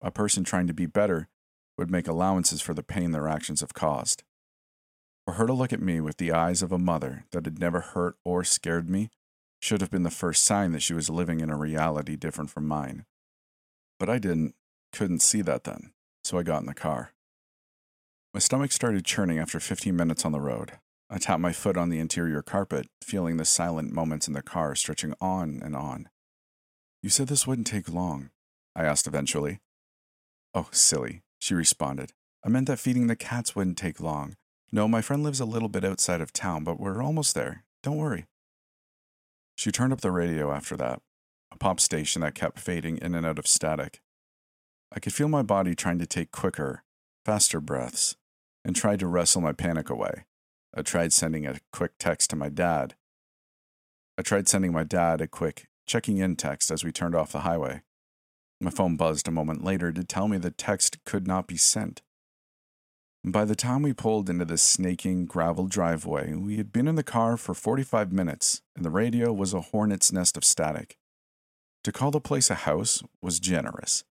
A 0.00 0.12
person 0.12 0.44
trying 0.44 0.68
to 0.68 0.74
be 0.74 0.86
better 0.86 1.28
would 1.76 1.90
make 1.90 2.06
allowances 2.06 2.60
for 2.60 2.72
the 2.72 2.84
pain 2.84 3.10
their 3.10 3.26
actions 3.26 3.60
have 3.60 3.74
caused. 3.74 4.22
For 5.26 5.34
her 5.34 5.46
to 5.46 5.52
look 5.52 5.72
at 5.72 5.82
me 5.82 6.00
with 6.00 6.18
the 6.18 6.30
eyes 6.30 6.62
of 6.62 6.70
a 6.70 6.78
mother 6.78 7.24
that 7.32 7.46
had 7.46 7.58
never 7.58 7.80
hurt 7.80 8.16
or 8.24 8.44
scared 8.44 8.88
me 8.88 9.10
should 9.60 9.80
have 9.80 9.90
been 9.90 10.02
the 10.04 10.10
first 10.10 10.44
sign 10.44 10.72
that 10.72 10.82
she 10.82 10.94
was 10.94 11.10
living 11.10 11.40
in 11.40 11.50
a 11.50 11.56
reality 11.56 12.14
different 12.14 12.50
from 12.50 12.68
mine. 12.68 13.06
But 13.98 14.10
I 14.10 14.18
didn't, 14.18 14.54
couldn't 14.92 15.22
see 15.22 15.40
that 15.42 15.64
then, 15.64 15.92
so 16.22 16.38
I 16.38 16.42
got 16.42 16.60
in 16.60 16.66
the 16.66 16.74
car. 16.74 17.12
My 18.32 18.40
stomach 18.40 18.72
started 18.72 19.04
churning 19.04 19.38
after 19.38 19.58
15 19.58 19.96
minutes 19.96 20.24
on 20.24 20.32
the 20.32 20.40
road. 20.40 20.72
I 21.14 21.18
tapped 21.18 21.40
my 21.40 21.52
foot 21.52 21.76
on 21.76 21.90
the 21.90 22.00
interior 22.00 22.42
carpet, 22.42 22.88
feeling 23.00 23.36
the 23.36 23.44
silent 23.44 23.92
moments 23.92 24.26
in 24.26 24.34
the 24.34 24.42
car 24.42 24.74
stretching 24.74 25.14
on 25.20 25.60
and 25.62 25.76
on. 25.76 26.08
You 27.04 27.08
said 27.08 27.28
this 27.28 27.46
wouldn't 27.46 27.68
take 27.68 27.88
long, 27.88 28.30
I 28.74 28.82
asked 28.82 29.06
eventually. 29.06 29.60
Oh, 30.54 30.66
silly, 30.72 31.22
she 31.38 31.54
responded. 31.54 32.10
I 32.44 32.48
meant 32.48 32.66
that 32.66 32.80
feeding 32.80 33.06
the 33.06 33.14
cats 33.14 33.54
wouldn't 33.54 33.78
take 33.78 34.00
long. 34.00 34.34
No, 34.72 34.88
my 34.88 35.00
friend 35.00 35.22
lives 35.22 35.38
a 35.38 35.44
little 35.44 35.68
bit 35.68 35.84
outside 35.84 36.20
of 36.20 36.32
town, 36.32 36.64
but 36.64 36.80
we're 36.80 37.00
almost 37.00 37.36
there. 37.36 37.62
Don't 37.84 37.96
worry. 37.96 38.26
She 39.54 39.70
turned 39.70 39.92
up 39.92 40.00
the 40.00 40.10
radio 40.10 40.50
after 40.50 40.76
that, 40.78 41.00
a 41.52 41.56
pop 41.56 41.78
station 41.78 42.22
that 42.22 42.34
kept 42.34 42.58
fading 42.58 42.98
in 42.98 43.14
and 43.14 43.24
out 43.24 43.38
of 43.38 43.46
static. 43.46 44.00
I 44.90 44.98
could 44.98 45.12
feel 45.12 45.28
my 45.28 45.42
body 45.42 45.76
trying 45.76 46.00
to 46.00 46.06
take 46.06 46.32
quicker, 46.32 46.82
faster 47.24 47.60
breaths, 47.60 48.16
and 48.64 48.74
tried 48.74 48.98
to 48.98 49.06
wrestle 49.06 49.42
my 49.42 49.52
panic 49.52 49.88
away. 49.88 50.24
I 50.76 50.82
tried 50.82 51.12
sending 51.12 51.46
a 51.46 51.60
quick 51.72 51.92
text 51.98 52.30
to 52.30 52.36
my 52.36 52.48
dad. 52.48 52.94
I 54.18 54.22
tried 54.22 54.48
sending 54.48 54.72
my 54.72 54.84
dad 54.84 55.20
a 55.20 55.28
quick 55.28 55.68
checking 55.86 56.18
in 56.18 56.36
text 56.36 56.70
as 56.70 56.82
we 56.82 56.90
turned 56.90 57.14
off 57.14 57.32
the 57.32 57.40
highway. 57.40 57.82
My 58.60 58.70
phone 58.70 58.96
buzzed 58.96 59.28
a 59.28 59.32
moment 59.32 59.62
later 59.62 59.92
to 59.92 60.04
tell 60.04 60.26
me 60.26 60.38
the 60.38 60.50
text 60.50 61.04
could 61.04 61.26
not 61.26 61.46
be 61.46 61.56
sent. 61.56 62.02
By 63.24 63.44
the 63.44 63.56
time 63.56 63.82
we 63.82 63.92
pulled 63.92 64.28
into 64.28 64.44
the 64.44 64.58
snaking 64.58 65.26
gravel 65.26 65.66
driveway, 65.66 66.34
we 66.34 66.56
had 66.56 66.72
been 66.72 66.88
in 66.88 66.94
the 66.94 67.02
car 67.02 67.36
for 67.36 67.54
45 67.54 68.12
minutes, 68.12 68.60
and 68.76 68.84
the 68.84 68.90
radio 68.90 69.32
was 69.32 69.54
a 69.54 69.60
hornet's 69.60 70.12
nest 70.12 70.36
of 70.36 70.44
static. 70.44 70.98
To 71.84 71.92
call 71.92 72.10
the 72.10 72.20
place 72.20 72.50
a 72.50 72.54
house 72.54 73.02
was 73.22 73.40
generous. 73.40 74.04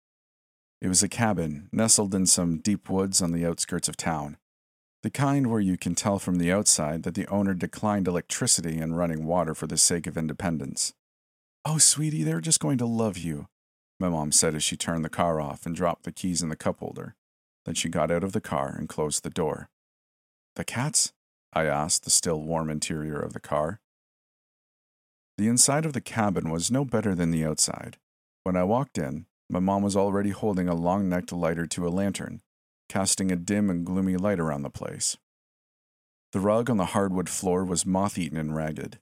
It 0.82 0.88
was 0.88 1.04
a 1.04 1.10
cabin 1.10 1.70
nestled 1.72 2.16
in 2.16 2.26
some 2.26 2.58
deep 2.58 2.90
woods 2.90 3.22
on 3.22 3.32
the 3.32 3.46
outskirts 3.46 3.88
of 3.88 3.98
town. 3.98 4.38
The 5.04 5.10
kind 5.10 5.48
where 5.48 5.60
you 5.60 5.78
can 5.78 5.96
tell 5.96 6.18
from 6.18 6.38
the 6.38 6.52
outside 6.52 7.04
that 7.04 7.14
the 7.14 7.28
owner 7.28 7.54
declined 7.54 8.08
electricity 8.08 8.80
and 8.80 8.98
running 8.98 9.26
water 9.26 9.54
for 9.54 9.68
the 9.68 9.78
sake 9.78 10.08
of 10.08 10.18
independence. 10.18 10.94
Oh, 11.66 11.78
sweetie, 11.78 12.24
they're 12.24 12.40
just 12.40 12.62
going 12.62 12.78
to 12.78 12.86
love 12.86 13.18
you, 13.18 13.48
my 14.00 14.08
mom 14.08 14.32
said 14.32 14.56
as 14.56 14.64
she 14.64 14.78
turned 14.78 15.04
the 15.04 15.10
car 15.10 15.42
off 15.42 15.66
and 15.66 15.76
dropped 15.76 16.04
the 16.04 16.14
keys 16.14 16.42
in 16.42 16.48
the 16.48 16.56
cup 16.56 16.80
holder. 16.80 17.16
Then 17.66 17.76
she 17.76 17.90
got 17.90 18.12
out 18.12 18.24
of 18.24 18.32
the 18.32 18.42
car 18.42 18.74
and 18.78 18.88
closed 18.88 19.24
the 19.24 19.30
door. 19.30 19.70
The 20.56 20.64
cats? 20.64 21.12
I 21.52 21.66
asked 21.66 22.06
the 22.06 22.10
still 22.10 22.42
warm 22.42 22.70
interior 22.70 23.20
of 23.20 23.34
the 23.34 23.42
car. 23.42 23.82
The 25.38 25.48
inside 25.48 25.86
of 25.86 25.94
the 25.94 26.02
cabin 26.02 26.50
was 26.50 26.72
no 26.72 26.86
better 26.86 27.14
than 27.14 27.32
the 27.32 27.46
outside. 27.46 27.98
When 28.44 28.56
I 28.56 28.64
walked 28.64 28.98
in, 28.98 29.26
my 29.50 29.60
mom 29.60 29.82
was 29.84 29.98
already 29.98 30.30
holding 30.30 30.70
a 30.70 30.74
long 30.74 31.10
necked 31.10 31.34
lighter 31.34 31.66
to 31.68 31.88
a 31.88 31.90
lantern, 31.90 32.42
casting 32.94 33.32
a 33.32 33.36
dim 33.36 33.72
and 33.72 33.88
gloomy 33.88 34.16
light 34.16 34.40
around 34.40 34.62
the 34.62 34.70
place. 34.70 35.18
The 36.32 36.40
rug 36.40 36.70
on 36.70 36.78
the 36.78 36.94
hardwood 36.94 37.28
floor 37.28 37.66
was 37.66 37.88
moth 37.88 38.20
eaten 38.20 38.38
and 38.38 38.56
ragged. 38.56 39.00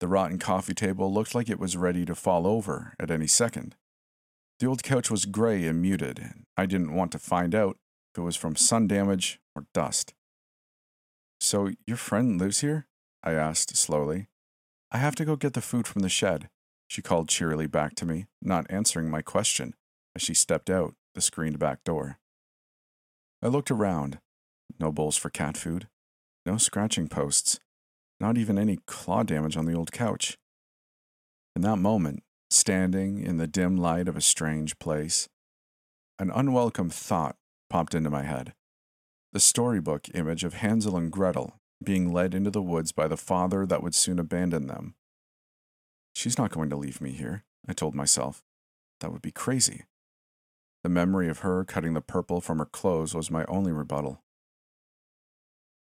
The 0.00 0.08
rotten 0.08 0.38
coffee 0.38 0.72
table 0.72 1.12
looked 1.12 1.34
like 1.34 1.50
it 1.50 1.60
was 1.60 1.76
ready 1.76 2.06
to 2.06 2.14
fall 2.14 2.46
over 2.46 2.94
at 2.98 3.10
any 3.10 3.26
second. 3.26 3.76
The 4.60 4.66
old 4.66 4.82
couch 4.82 5.10
was 5.10 5.26
gray 5.26 5.66
and 5.66 5.82
muted, 5.82 6.18
and 6.18 6.46
I 6.56 6.64
didn't 6.64 6.94
want 6.94 7.12
to 7.12 7.18
find 7.18 7.54
out 7.54 7.76
if 8.14 8.18
it 8.18 8.22
was 8.22 8.34
from 8.34 8.56
sun 8.56 8.86
damage 8.86 9.40
or 9.54 9.66
dust. 9.74 10.14
So, 11.38 11.72
your 11.86 11.98
friend 11.98 12.40
lives 12.40 12.60
here? 12.60 12.86
I 13.22 13.32
asked 13.32 13.76
slowly. 13.76 14.28
I 14.90 14.96
have 14.96 15.14
to 15.16 15.26
go 15.26 15.36
get 15.36 15.52
the 15.52 15.60
food 15.60 15.86
from 15.86 16.00
the 16.00 16.08
shed, 16.08 16.48
she 16.86 17.02
called 17.02 17.28
cheerily 17.28 17.66
back 17.66 17.94
to 17.96 18.06
me, 18.06 18.24
not 18.40 18.64
answering 18.70 19.10
my 19.10 19.20
question 19.20 19.74
as 20.16 20.22
she 20.22 20.32
stepped 20.32 20.70
out 20.70 20.94
the 21.14 21.20
screened 21.20 21.58
back 21.58 21.84
door. 21.84 22.18
I 23.42 23.48
looked 23.48 23.70
around. 23.70 24.18
No 24.80 24.92
bowls 24.92 25.16
for 25.16 25.30
cat 25.30 25.56
food, 25.56 25.88
no 26.44 26.56
scratching 26.56 27.08
posts, 27.08 27.58
not 28.20 28.36
even 28.36 28.58
any 28.58 28.78
claw 28.86 29.22
damage 29.22 29.56
on 29.56 29.64
the 29.64 29.74
old 29.74 29.92
couch. 29.92 30.36
In 31.56 31.62
that 31.62 31.76
moment, 31.76 32.22
standing 32.50 33.20
in 33.20 33.36
the 33.36 33.46
dim 33.46 33.76
light 33.76 34.08
of 34.08 34.16
a 34.16 34.20
strange 34.20 34.78
place, 34.78 35.28
an 36.18 36.30
unwelcome 36.34 36.90
thought 36.90 37.36
popped 37.70 37.94
into 37.94 38.10
my 38.10 38.22
head. 38.22 38.54
The 39.32 39.40
storybook 39.40 40.08
image 40.14 40.42
of 40.42 40.54
Hansel 40.54 40.96
and 40.96 41.12
Gretel 41.12 41.60
being 41.82 42.12
led 42.12 42.34
into 42.34 42.50
the 42.50 42.62
woods 42.62 42.92
by 42.92 43.06
the 43.06 43.16
father 43.16 43.66
that 43.66 43.82
would 43.82 43.94
soon 43.94 44.18
abandon 44.18 44.66
them. 44.66 44.94
She's 46.14 46.38
not 46.38 46.50
going 46.50 46.70
to 46.70 46.76
leave 46.76 47.00
me 47.00 47.12
here, 47.12 47.44
I 47.68 47.72
told 47.72 47.94
myself. 47.94 48.42
That 49.00 49.12
would 49.12 49.22
be 49.22 49.30
crazy. 49.30 49.84
The 50.82 50.88
memory 50.88 51.28
of 51.28 51.40
her 51.40 51.64
cutting 51.64 51.94
the 51.94 52.00
purple 52.00 52.40
from 52.40 52.58
her 52.58 52.64
clothes 52.64 53.14
was 53.14 53.30
my 53.30 53.44
only 53.46 53.72
rebuttal. 53.72 54.22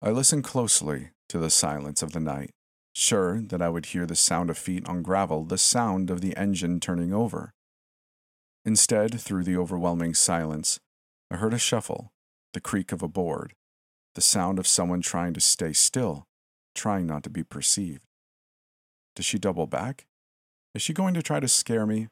I 0.01 0.09
listened 0.09 0.43
closely 0.43 1.11
to 1.29 1.37
the 1.37 1.51
silence 1.51 2.01
of 2.01 2.11
the 2.11 2.19
night, 2.19 2.51
sure 2.93 3.41
that 3.41 3.61
I 3.61 3.69
would 3.69 3.87
hear 3.87 4.05
the 4.05 4.15
sound 4.15 4.49
of 4.49 4.57
feet 4.57 4.87
on 4.87 5.03
gravel, 5.03 5.43
the 5.43 5.57
sound 5.57 6.09
of 6.09 6.21
the 6.21 6.35
engine 6.35 6.79
turning 6.79 7.13
over. 7.13 7.53
Instead, 8.65 9.19
through 9.19 9.43
the 9.43 9.57
overwhelming 9.57 10.13
silence, 10.15 10.79
I 11.29 11.37
heard 11.37 11.53
a 11.53 11.59
shuffle, 11.59 12.11
the 12.53 12.59
creak 12.59 12.91
of 12.91 13.01
a 13.01 13.07
board, 13.07 13.53
the 14.15 14.21
sound 14.21 14.59
of 14.59 14.67
someone 14.67 15.01
trying 15.01 15.33
to 15.33 15.39
stay 15.39 15.73
still, 15.73 16.25
trying 16.73 17.05
not 17.05 17.23
to 17.23 17.29
be 17.29 17.43
perceived. 17.43 18.05
Does 19.15 19.25
she 19.25 19.37
double 19.37 19.67
back? 19.67 20.05
Is 20.73 20.81
she 20.81 20.93
going 20.93 21.13
to 21.13 21.21
try 21.21 21.39
to 21.39 21.47
scare 21.47 21.85
me? 21.85 22.07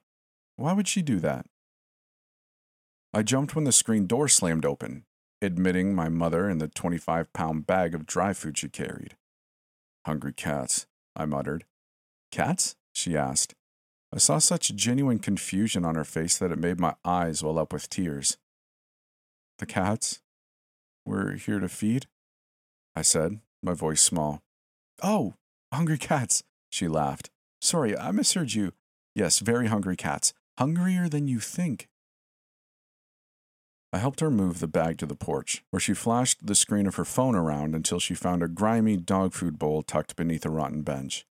Why 0.55 0.73
would 0.73 0.87
she 0.87 1.01
do 1.01 1.19
that? 1.19 1.45
I 3.13 3.23
jumped 3.23 3.55
when 3.55 3.63
the 3.63 3.71
screen 3.71 4.05
door 4.05 4.27
slammed 4.27 4.65
open, 4.65 5.05
admitting 5.41 5.95
my 5.95 6.09
mother 6.09 6.47
and 6.47 6.61
the 6.61 6.67
25 6.67 7.33
pound 7.33 7.65
bag 7.65 7.95
of 7.95 8.05
dry 8.05 8.33
food 8.33 8.57
she 8.57 8.69
carried. 8.69 9.15
Hungry 10.05 10.33
cats, 10.33 10.85
I 11.15 11.25
muttered. 11.25 11.65
Cats? 12.31 12.75
she 12.93 13.17
asked. 13.17 13.55
I 14.13 14.19
saw 14.19 14.37
such 14.37 14.75
genuine 14.75 15.19
confusion 15.19 15.85
on 15.85 15.95
her 15.95 16.03
face 16.03 16.37
that 16.37 16.51
it 16.51 16.59
made 16.59 16.79
my 16.79 16.95
eyes 17.03 17.43
well 17.43 17.57
up 17.59 17.73
with 17.73 17.89
tears. 17.89 18.37
The 19.57 19.65
cats? 19.65 20.21
We're 21.05 21.33
here 21.33 21.59
to 21.59 21.69
feed? 21.69 22.07
I 22.95 23.01
said, 23.01 23.39
my 23.63 23.73
voice 23.73 24.01
small. 24.01 24.41
Oh, 25.01 25.33
hungry 25.73 25.97
cats, 25.97 26.43
she 26.69 26.87
laughed. 26.87 27.29
Sorry, 27.61 27.97
I 27.97 28.11
misheard 28.11 28.53
you. 28.53 28.73
Yes, 29.15 29.39
very 29.39 29.67
hungry 29.67 29.95
cats. 29.95 30.33
Hungrier 30.57 31.09
than 31.09 31.27
you 31.27 31.39
think. 31.39 31.88
I 33.91 33.97
helped 33.97 34.19
her 34.19 34.29
move 34.29 34.59
the 34.59 34.67
bag 34.67 34.99
to 34.99 35.07
the 35.07 35.15
porch, 35.15 35.63
where 35.71 35.79
she 35.79 35.93
flashed 35.93 36.45
the 36.45 36.53
screen 36.53 36.85
of 36.85 36.95
her 36.95 37.05
phone 37.05 37.35
around 37.35 37.73
until 37.73 37.99
she 37.99 38.13
found 38.13 38.43
a 38.43 38.47
grimy 38.47 38.97
dog 38.97 39.33
food 39.33 39.57
bowl 39.57 39.81
tucked 39.81 40.15
beneath 40.15 40.45
a 40.45 40.49
rotten 40.49 40.83
bench. 40.83 41.25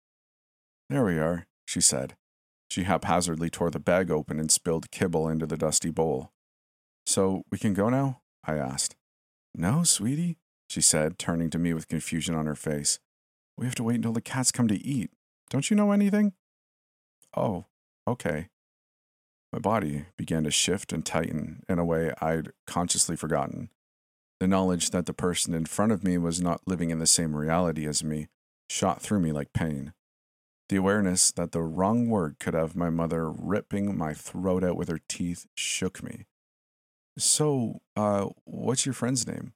There 0.90 1.06
we 1.06 1.20
are, 1.20 1.46
she 1.66 1.82
said. 1.82 2.16
She 2.70 2.84
haphazardly 2.84 3.50
tore 3.50 3.70
the 3.70 3.80
bag 3.80 4.10
open 4.10 4.40
and 4.40 4.52
spilled 4.52 4.90
kibble 4.90 5.30
into 5.30 5.46
the 5.46 5.58
dusty 5.58 5.92
bowl. 5.92 6.32
So 7.06 7.44
we 7.52 7.58
can 7.58 7.74
go 7.74 7.90
now? 7.90 8.22
I 8.44 8.56
asked. 8.56 8.96
No, 9.54 9.84
sweetie, 9.84 10.38
she 10.70 10.82
said, 10.82 11.20
turning 11.20 11.50
to 11.52 11.60
me 11.60 11.74
with 11.74 11.88
confusion 11.88 12.36
on 12.36 12.46
her 12.46 12.56
face. 12.56 13.00
We 13.58 13.66
have 13.66 13.76
to 13.76 13.84
wait 13.84 13.96
until 13.96 14.14
the 14.14 14.22
cats 14.22 14.52
come 14.52 14.68
to 14.68 14.84
eat. 14.84 15.12
Don't 15.50 15.70
you 15.70 15.76
know 15.78 15.92
anything? 15.92 16.34
Oh, 17.36 17.66
okay. 18.08 18.50
My 19.52 19.60
body 19.60 20.06
began 20.18 20.44
to 20.44 20.52
shift 20.52 20.92
and 20.92 21.06
tighten 21.06 21.64
in 21.70 21.80
a 21.80 21.86
way 21.86 22.12
I'd 22.22 22.52
consciously 22.66 23.16
forgotten. 23.16 23.70
The 24.40 24.48
knowledge 24.48 24.92
that 24.92 25.06
the 25.06 25.14
person 25.14 25.54
in 25.54 25.66
front 25.66 25.92
of 25.92 26.04
me 26.04 26.18
was 26.18 26.42
not 26.42 26.62
living 26.68 26.90
in 26.90 27.00
the 27.00 27.08
same 27.08 27.36
reality 27.36 27.88
as 27.88 28.04
me 28.04 28.28
shot 28.70 29.02
through 29.02 29.20
me 29.20 29.32
like 29.32 29.54
pain. 29.54 29.94
The 30.70 30.76
awareness 30.76 31.32
that 31.32 31.54
the 31.54 31.62
wrong 31.62 32.10
word 32.10 32.38
could 32.40 32.54
have 32.54 32.76
my 32.76 32.90
mother 32.90 33.32
ripping 33.32 33.98
my 33.98 34.14
throat 34.14 34.64
out 34.64 34.76
with 34.76 34.90
her 34.90 35.00
teeth 35.08 35.46
shook 35.56 36.04
me. 36.04 36.26
So, 37.18 37.80
uh, 37.96 38.28
what's 38.44 38.86
your 38.86 38.94
friend's 38.94 39.26
name? 39.26 39.54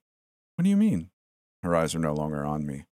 What 0.56 0.64
do 0.64 0.70
you 0.70 0.76
mean? 0.76 1.10
Her 1.62 1.76
eyes 1.76 1.94
were 1.94 2.00
no 2.00 2.14
longer 2.14 2.44
on 2.44 2.66
me. 2.66 2.86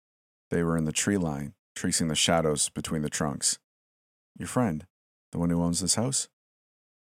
They 0.50 0.64
were 0.64 0.76
in 0.76 0.86
the 0.86 0.92
tree 0.92 1.18
line, 1.18 1.54
tracing 1.76 2.08
the 2.08 2.16
shadows 2.16 2.70
between 2.70 3.02
the 3.02 3.10
trunks. 3.10 3.60
Your 4.38 4.48
friend. 4.48 4.86
The 5.32 5.40
one 5.40 5.50
who 5.50 5.62
owns 5.62 5.80
this 5.80 5.96
house? 5.96 6.28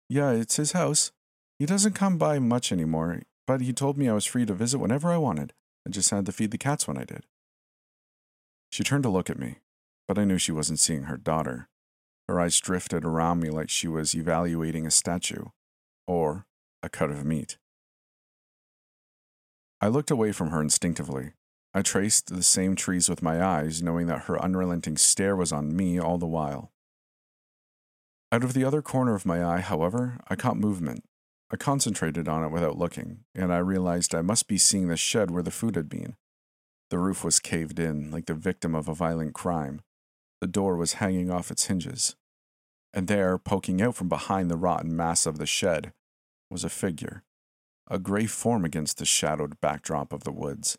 Yeah, 0.07 0.31
it's 0.31 0.57
his 0.57 0.73
house. 0.73 1.11
He 1.57 1.65
doesn't 1.65 1.93
come 1.93 2.17
by 2.17 2.39
much 2.39 2.71
anymore, 2.71 3.21
but 3.47 3.61
he 3.61 3.73
told 3.73 3.97
me 3.97 4.07
I 4.07 4.13
was 4.13 4.25
free 4.25 4.45
to 4.45 4.53
visit 4.53 4.79
whenever 4.79 5.11
I 5.11 5.17
wanted. 5.17 5.53
I 5.87 5.91
just 5.91 6.09
had 6.11 6.25
to 6.25 6.31
feed 6.31 6.51
the 6.51 6.57
cats 6.57 6.87
when 6.87 6.97
I 6.97 7.05
did. 7.05 7.25
She 8.71 8.83
turned 8.83 9.03
to 9.03 9.09
look 9.09 9.29
at 9.29 9.39
me, 9.39 9.57
but 10.07 10.17
I 10.17 10.25
knew 10.25 10.37
she 10.37 10.51
wasn't 10.51 10.79
seeing 10.79 11.03
her 11.03 11.17
daughter. 11.17 11.69
Her 12.27 12.39
eyes 12.39 12.59
drifted 12.59 13.05
around 13.05 13.39
me 13.39 13.49
like 13.49 13.69
she 13.69 13.87
was 13.87 14.15
evaluating 14.15 14.85
a 14.85 14.91
statue 14.91 15.45
or 16.07 16.45
a 16.83 16.89
cut 16.89 17.09
of 17.09 17.25
meat. 17.25 17.57
I 19.81 19.87
looked 19.87 20.11
away 20.11 20.31
from 20.31 20.49
her 20.49 20.61
instinctively. 20.61 21.33
I 21.73 21.81
traced 21.81 22.33
the 22.33 22.43
same 22.43 22.75
trees 22.75 23.09
with 23.09 23.21
my 23.21 23.43
eyes, 23.43 23.83
knowing 23.83 24.07
that 24.07 24.23
her 24.23 24.41
unrelenting 24.41 24.97
stare 24.97 25.35
was 25.35 25.51
on 25.51 25.75
me 25.75 25.99
all 25.99 26.17
the 26.17 26.25
while. 26.25 26.71
Out 28.31 28.43
of 28.43 28.53
the 28.53 28.63
other 28.63 28.81
corner 28.81 29.15
of 29.15 29.25
my 29.25 29.45
eye, 29.45 29.61
however, 29.61 30.17
I 30.27 30.35
caught 30.35 30.57
movement. 30.57 31.03
I 31.51 31.57
concentrated 31.57 32.27
on 32.27 32.43
it 32.43 32.51
without 32.51 32.77
looking, 32.77 33.19
and 33.35 33.53
I 33.53 33.57
realized 33.59 34.15
I 34.15 34.21
must 34.21 34.47
be 34.47 34.57
seeing 34.57 34.87
the 34.87 34.97
shed 34.97 35.31
where 35.31 35.43
the 35.43 35.51
food 35.51 35.75
had 35.75 35.87
been. 35.87 36.15
The 36.89 36.99
roof 36.99 37.23
was 37.23 37.39
caved 37.39 37.79
in, 37.79 38.11
like 38.11 38.25
the 38.25 38.33
victim 38.33 38.75
of 38.75 38.87
a 38.87 38.95
violent 38.95 39.33
crime. 39.33 39.81
The 40.41 40.47
door 40.47 40.75
was 40.75 40.93
hanging 40.93 41.29
off 41.29 41.51
its 41.51 41.65
hinges. 41.65 42.15
And 42.93 43.07
there, 43.07 43.37
poking 43.37 43.81
out 43.81 43.95
from 43.95 44.09
behind 44.09 44.49
the 44.49 44.57
rotten 44.57 44.95
mass 44.95 45.25
of 45.25 45.37
the 45.37 45.45
shed, 45.45 45.93
was 46.49 46.63
a 46.63 46.69
figure, 46.69 47.23
a 47.89 47.99
gray 47.99 48.25
form 48.25 48.65
against 48.65 48.97
the 48.97 49.05
shadowed 49.05 49.59
backdrop 49.61 50.11
of 50.11 50.23
the 50.23 50.31
woods. 50.31 50.77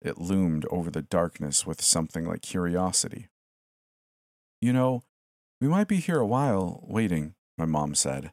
It 0.00 0.18
loomed 0.18 0.66
over 0.70 0.90
the 0.90 1.02
darkness 1.02 1.66
with 1.66 1.80
something 1.80 2.26
like 2.26 2.42
curiosity. 2.42 3.28
You 4.60 4.72
know, 4.72 5.04
we 5.62 5.68
might 5.68 5.86
be 5.86 5.98
here 5.98 6.18
a 6.18 6.26
while, 6.26 6.80
waiting, 6.82 7.36
my 7.56 7.64
mom 7.64 7.94
said, 7.94 8.32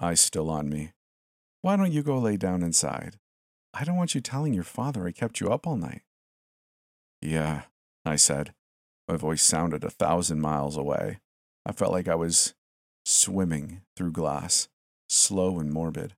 eyes 0.00 0.20
still 0.20 0.48
on 0.48 0.68
me. 0.68 0.92
Why 1.62 1.74
don't 1.74 1.90
you 1.90 2.04
go 2.04 2.16
lay 2.16 2.36
down 2.36 2.62
inside? 2.62 3.18
I 3.74 3.82
don't 3.82 3.96
want 3.96 4.14
you 4.14 4.20
telling 4.20 4.54
your 4.54 4.62
father 4.62 5.04
I 5.04 5.10
kept 5.10 5.40
you 5.40 5.50
up 5.50 5.66
all 5.66 5.74
night. 5.74 6.02
Yeah, 7.20 7.62
I 8.04 8.14
said. 8.14 8.54
My 9.08 9.16
voice 9.16 9.42
sounded 9.42 9.82
a 9.82 9.90
thousand 9.90 10.42
miles 10.42 10.76
away. 10.76 11.18
I 11.66 11.72
felt 11.72 11.90
like 11.90 12.06
I 12.06 12.14
was 12.14 12.54
swimming 13.04 13.82
through 13.96 14.12
glass, 14.12 14.68
slow 15.08 15.58
and 15.58 15.72
morbid. 15.72 16.14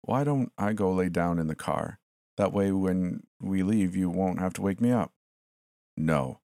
Why 0.00 0.24
don't 0.24 0.50
I 0.58 0.72
go 0.72 0.90
lay 0.90 1.08
down 1.08 1.38
in 1.38 1.46
the 1.46 1.54
car? 1.54 2.00
That 2.36 2.52
way, 2.52 2.72
when 2.72 3.28
we 3.40 3.62
leave, 3.62 3.94
you 3.94 4.10
won't 4.10 4.40
have 4.40 4.54
to 4.54 4.62
wake 4.62 4.80
me 4.80 4.90
up. 4.90 5.12
No. 5.96 6.40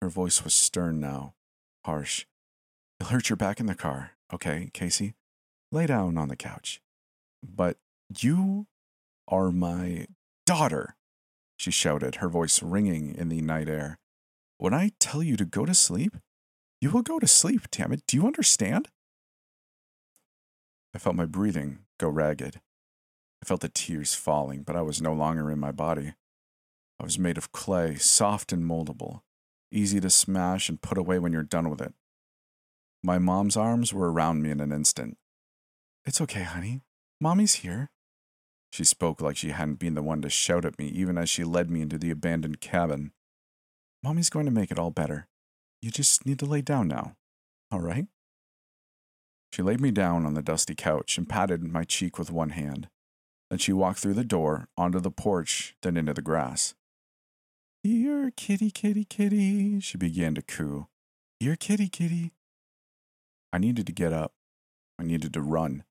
Her 0.00 0.08
voice 0.08 0.42
was 0.42 0.54
stern 0.54 0.98
now, 0.98 1.34
harsh. 1.84 2.24
You'll 3.04 3.10
hurt 3.10 3.28
your 3.28 3.36
back 3.36 3.60
in 3.60 3.66
the 3.66 3.74
car, 3.74 4.12
okay, 4.32 4.70
Casey? 4.72 5.12
Lay 5.70 5.84
down 5.84 6.16
on 6.16 6.28
the 6.28 6.36
couch. 6.36 6.80
But 7.42 7.76
you 8.18 8.66
are 9.28 9.52
my 9.52 10.06
daughter, 10.46 10.96
she 11.58 11.70
shouted, 11.70 12.14
her 12.16 12.30
voice 12.30 12.62
ringing 12.62 13.14
in 13.14 13.28
the 13.28 13.42
night 13.42 13.68
air. 13.68 13.98
When 14.56 14.72
I 14.72 14.92
tell 15.00 15.22
you 15.22 15.36
to 15.36 15.44
go 15.44 15.66
to 15.66 15.74
sleep, 15.74 16.16
you 16.80 16.88
will 16.92 17.02
go 17.02 17.18
to 17.18 17.26
sleep, 17.26 17.70
damn 17.70 17.92
it. 17.92 18.04
Do 18.06 18.16
you 18.16 18.26
understand? 18.26 18.88
I 20.94 20.98
felt 20.98 21.14
my 21.14 21.26
breathing 21.26 21.80
go 22.00 22.08
ragged. 22.08 22.62
I 23.42 23.44
felt 23.44 23.60
the 23.60 23.68
tears 23.68 24.14
falling, 24.14 24.62
but 24.62 24.76
I 24.76 24.80
was 24.80 25.02
no 25.02 25.12
longer 25.12 25.50
in 25.50 25.58
my 25.58 25.72
body. 25.72 26.14
I 26.98 27.04
was 27.04 27.18
made 27.18 27.36
of 27.36 27.52
clay, 27.52 27.96
soft 27.96 28.50
and 28.50 28.64
moldable, 28.64 29.20
easy 29.70 30.00
to 30.00 30.08
smash 30.08 30.70
and 30.70 30.80
put 30.80 30.96
away 30.96 31.18
when 31.18 31.34
you're 31.34 31.42
done 31.42 31.68
with 31.68 31.82
it. 31.82 31.92
My 33.04 33.18
mom's 33.18 33.54
arms 33.54 33.92
were 33.92 34.10
around 34.10 34.42
me 34.42 34.50
in 34.50 34.60
an 34.60 34.72
instant. 34.72 35.18
It's 36.06 36.22
okay, 36.22 36.42
honey. 36.42 36.80
Mommy's 37.20 37.56
here. 37.56 37.90
She 38.72 38.82
spoke 38.82 39.20
like 39.20 39.36
she 39.36 39.50
hadn't 39.50 39.78
been 39.78 39.92
the 39.92 40.02
one 40.02 40.22
to 40.22 40.30
shout 40.30 40.64
at 40.64 40.78
me, 40.78 40.86
even 40.88 41.18
as 41.18 41.28
she 41.28 41.44
led 41.44 41.68
me 41.68 41.82
into 41.82 41.98
the 41.98 42.10
abandoned 42.10 42.62
cabin. 42.62 43.12
Mommy's 44.02 44.30
going 44.30 44.46
to 44.46 44.50
make 44.50 44.70
it 44.70 44.78
all 44.78 44.90
better. 44.90 45.26
You 45.82 45.90
just 45.90 46.24
need 46.24 46.38
to 46.38 46.46
lay 46.46 46.62
down 46.62 46.88
now. 46.88 47.14
All 47.70 47.80
right? 47.80 48.06
She 49.52 49.60
laid 49.60 49.82
me 49.82 49.90
down 49.90 50.24
on 50.24 50.32
the 50.32 50.40
dusty 50.40 50.74
couch 50.74 51.18
and 51.18 51.28
patted 51.28 51.62
my 51.62 51.84
cheek 51.84 52.18
with 52.18 52.30
one 52.30 52.50
hand. 52.50 52.88
Then 53.50 53.58
she 53.58 53.74
walked 53.74 53.98
through 53.98 54.14
the 54.14 54.24
door, 54.24 54.68
onto 54.78 54.98
the 54.98 55.10
porch, 55.10 55.76
then 55.82 55.98
into 55.98 56.14
the 56.14 56.22
grass. 56.22 56.74
Here, 57.82 58.32
kitty, 58.34 58.70
kitty, 58.70 59.04
kitty, 59.04 59.78
she 59.80 59.98
began 59.98 60.34
to 60.36 60.42
coo. 60.42 60.86
Here, 61.38 61.54
kitty, 61.54 61.90
kitty. 61.90 62.32
I 63.54 63.58
needed 63.58 63.86
to 63.86 63.92
get 63.92 64.12
up. 64.12 64.32
I 64.98 65.04
needed 65.04 65.32
to 65.34 65.40
run. 65.40 65.84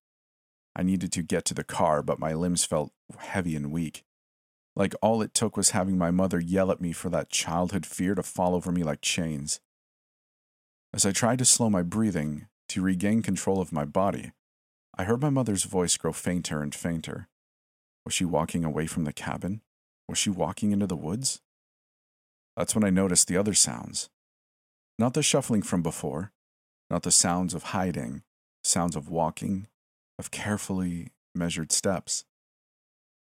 I 0.76 0.82
needed 0.82 1.10
to 1.12 1.22
get 1.22 1.46
to 1.46 1.54
the 1.54 1.64
car, 1.64 2.02
but 2.02 2.18
my 2.18 2.34
limbs 2.34 2.66
felt 2.66 2.92
heavy 3.16 3.56
and 3.56 3.72
weak. 3.72 4.04
Like 4.76 4.94
all 5.00 5.22
it 5.22 5.32
took 5.32 5.56
was 5.56 5.70
having 5.70 5.96
my 5.96 6.10
mother 6.10 6.38
yell 6.38 6.70
at 6.70 6.82
me 6.82 6.92
for 6.92 7.08
that 7.08 7.30
childhood 7.30 7.86
fear 7.86 8.14
to 8.16 8.22
fall 8.22 8.54
over 8.54 8.70
me 8.70 8.82
like 8.82 9.00
chains. 9.00 9.60
As 10.92 11.06
I 11.06 11.12
tried 11.12 11.38
to 11.38 11.46
slow 11.46 11.70
my 11.70 11.80
breathing, 11.80 12.48
to 12.68 12.82
regain 12.82 13.22
control 13.22 13.62
of 13.62 13.72
my 13.72 13.86
body, 13.86 14.32
I 14.98 15.04
heard 15.04 15.22
my 15.22 15.30
mother's 15.30 15.64
voice 15.64 15.96
grow 15.96 16.12
fainter 16.12 16.60
and 16.60 16.74
fainter. 16.74 17.28
Was 18.04 18.12
she 18.12 18.26
walking 18.26 18.66
away 18.66 18.86
from 18.86 19.04
the 19.04 19.12
cabin? 19.14 19.62
Was 20.06 20.18
she 20.18 20.28
walking 20.28 20.72
into 20.72 20.86
the 20.86 20.96
woods? 20.96 21.40
That's 22.58 22.74
when 22.74 22.84
I 22.84 22.90
noticed 22.90 23.26
the 23.26 23.38
other 23.38 23.54
sounds. 23.54 24.10
Not 24.98 25.14
the 25.14 25.22
shuffling 25.22 25.62
from 25.62 25.82
before, 25.82 26.33
not 26.90 27.02
the 27.02 27.10
sounds 27.10 27.54
of 27.54 27.64
hiding, 27.64 28.22
sounds 28.62 28.96
of 28.96 29.08
walking, 29.08 29.66
of 30.18 30.30
carefully 30.30 31.12
measured 31.34 31.72
steps. 31.72 32.24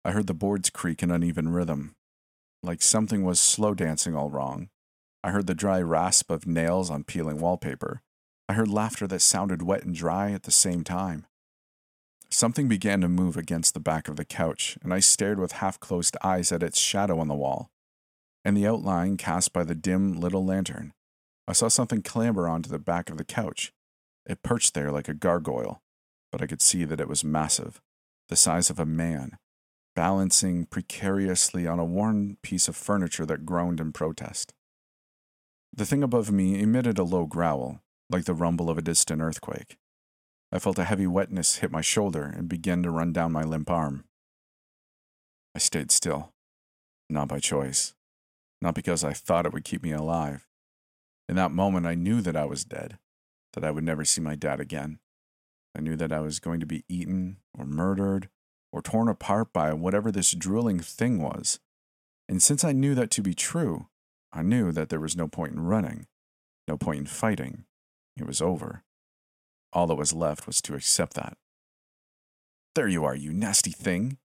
I 0.03 0.11
heard 0.11 0.27
the 0.27 0.33
boards 0.33 0.69
creak 0.69 1.01
in 1.01 1.11
uneven 1.11 1.49
rhythm, 1.49 1.95
like 2.61 2.81
something 2.81 3.23
was 3.23 3.39
slow 3.39 3.73
dancing 3.73 4.15
all 4.15 4.29
wrong. 4.29 4.69
I 5.23 5.31
heard 5.31 5.47
the 5.47 5.55
dry 5.55 5.81
rasp 5.81 6.29
of 6.29 6.45
nails 6.45 6.89
on 6.89 7.05
peeling 7.05 7.39
wallpaper. 7.39 8.01
I 8.49 8.53
heard 8.53 8.67
laughter 8.67 9.07
that 9.07 9.21
sounded 9.21 9.61
wet 9.61 9.83
and 9.83 9.95
dry 9.95 10.31
at 10.31 10.43
the 10.43 10.51
same 10.51 10.83
time. 10.83 11.25
Something 12.29 12.67
began 12.67 12.99
to 13.01 13.07
move 13.07 13.37
against 13.37 13.73
the 13.73 13.79
back 13.79 14.09
of 14.09 14.17
the 14.17 14.25
couch, 14.25 14.77
and 14.81 14.93
I 14.93 14.99
stared 14.99 15.39
with 15.39 15.53
half 15.53 15.79
closed 15.79 16.17
eyes 16.23 16.51
at 16.51 16.63
its 16.63 16.79
shadow 16.79 17.19
on 17.19 17.27
the 17.27 17.35
wall. 17.35 17.69
and 18.45 18.57
the 18.57 18.67
outline 18.67 19.17
cast 19.17 19.53
by 19.53 19.63
the 19.63 19.75
dim 19.75 20.19
little 20.19 20.45
lantern, 20.45 20.93
I 21.47 21.53
saw 21.53 21.67
something 21.67 22.01
clamber 22.01 22.47
onto 22.47 22.69
the 22.69 22.79
back 22.79 23.09
of 23.09 23.17
the 23.17 23.25
couch. 23.25 23.73
It 24.25 24.43
perched 24.43 24.73
there 24.73 24.91
like 24.91 25.09
a 25.09 25.13
gargoyle, 25.13 25.81
but 26.31 26.41
I 26.41 26.47
could 26.47 26.61
see 26.61 26.85
that 26.85 27.01
it 27.01 27.09
was 27.09 27.23
massive, 27.23 27.81
the 28.29 28.35
size 28.35 28.69
of 28.69 28.79
a 28.79 28.85
man, 28.85 29.37
balancing 29.95 30.65
precariously 30.65 31.67
on 31.67 31.79
a 31.79 31.85
worn 31.85 32.37
piece 32.41 32.67
of 32.67 32.75
furniture 32.75 33.25
that 33.25 33.45
groaned 33.45 33.81
in 33.81 33.91
protest. 33.91 34.53
The 35.73 35.85
thing 35.85 36.03
above 36.03 36.31
me 36.31 36.61
emitted 36.61 36.97
a 36.97 37.03
low 37.03 37.25
growl, 37.25 37.81
like 38.09 38.25
the 38.25 38.33
rumble 38.33 38.69
of 38.69 38.77
a 38.77 38.81
distant 38.81 39.21
earthquake. 39.21 39.77
I 40.51 40.59
felt 40.59 40.79
a 40.79 40.83
heavy 40.83 41.07
wetness 41.07 41.57
hit 41.57 41.71
my 41.71 41.81
shoulder 41.81 42.23
and 42.23 42.47
begin 42.47 42.83
to 42.83 42.91
run 42.91 43.11
down 43.11 43.31
my 43.31 43.43
limp 43.43 43.69
arm. 43.69 44.05
I 45.55 45.59
stayed 45.59 45.91
still, 45.91 46.31
not 47.09 47.27
by 47.27 47.39
choice, 47.39 47.93
not 48.61 48.75
because 48.75 49.03
I 49.03 49.13
thought 49.13 49.45
it 49.45 49.53
would 49.53 49.65
keep 49.65 49.83
me 49.83 49.91
alive. 49.91 50.47
In 51.29 51.35
that 51.35 51.51
moment, 51.51 51.85
I 51.85 51.95
knew 51.95 52.21
that 52.21 52.35
I 52.35 52.45
was 52.45 52.65
dead, 52.65 52.97
that 53.53 53.63
I 53.63 53.71
would 53.71 53.83
never 53.83 54.03
see 54.05 54.21
my 54.21 54.35
dad 54.35 54.59
again. 54.59 54.99
I 55.75 55.81
knew 55.81 55.95
that 55.95 56.11
I 56.11 56.19
was 56.19 56.39
going 56.39 56.59
to 56.59 56.65
be 56.65 56.83
eaten 56.87 57.37
or 57.57 57.65
murdered 57.65 58.29
or 58.71 58.81
torn 58.81 59.07
apart 59.07 59.53
by 59.53 59.73
whatever 59.73 60.11
this 60.11 60.31
drooling 60.31 60.79
thing 60.79 61.21
was. 61.21 61.59
And 62.27 62.41
since 62.41 62.63
I 62.63 62.71
knew 62.71 62.95
that 62.95 63.11
to 63.11 63.21
be 63.21 63.33
true, 63.33 63.87
I 64.31 64.41
knew 64.41 64.71
that 64.71 64.89
there 64.89 64.99
was 64.99 65.15
no 65.15 65.27
point 65.27 65.53
in 65.53 65.61
running, 65.61 66.07
no 66.67 66.77
point 66.77 66.99
in 66.99 67.05
fighting. 67.05 67.65
It 68.17 68.25
was 68.25 68.41
over. 68.41 68.83
All 69.71 69.87
that 69.87 69.95
was 69.95 70.13
left 70.13 70.47
was 70.47 70.61
to 70.63 70.75
accept 70.75 71.13
that. 71.15 71.37
There 72.75 72.87
you 72.87 73.05
are, 73.05 73.15
you 73.15 73.31
nasty 73.33 73.71
thing. 73.71 74.17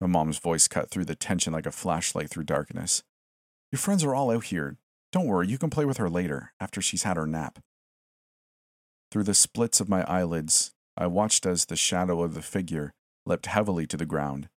My 0.00 0.06
mom's 0.06 0.38
voice 0.38 0.68
cut 0.68 0.90
through 0.90 1.06
the 1.06 1.14
tension 1.14 1.52
like 1.52 1.66
a 1.66 1.72
flashlight 1.72 2.30
through 2.30 2.44
darkness. 2.44 3.02
Your 3.72 3.78
friends 3.78 4.04
are 4.04 4.14
all 4.14 4.30
out 4.30 4.44
here. 4.44 4.76
Don't 5.16 5.28
worry, 5.28 5.48
you 5.48 5.56
can 5.56 5.70
play 5.70 5.86
with 5.86 5.96
her 5.96 6.10
later, 6.10 6.52
after 6.60 6.82
she's 6.82 7.04
had 7.04 7.16
her 7.16 7.26
nap. 7.26 7.58
Through 9.10 9.22
the 9.22 9.32
splits 9.32 9.80
of 9.80 9.88
my 9.88 10.04
eyelids, 10.04 10.72
I 10.94 11.06
watched 11.06 11.46
as 11.46 11.64
the 11.64 11.74
shadow 11.74 12.22
of 12.22 12.34
the 12.34 12.42
figure 12.42 12.92
leapt 13.24 13.46
heavily 13.46 13.86
to 13.86 13.96
the 13.96 14.04
ground. 14.04 14.50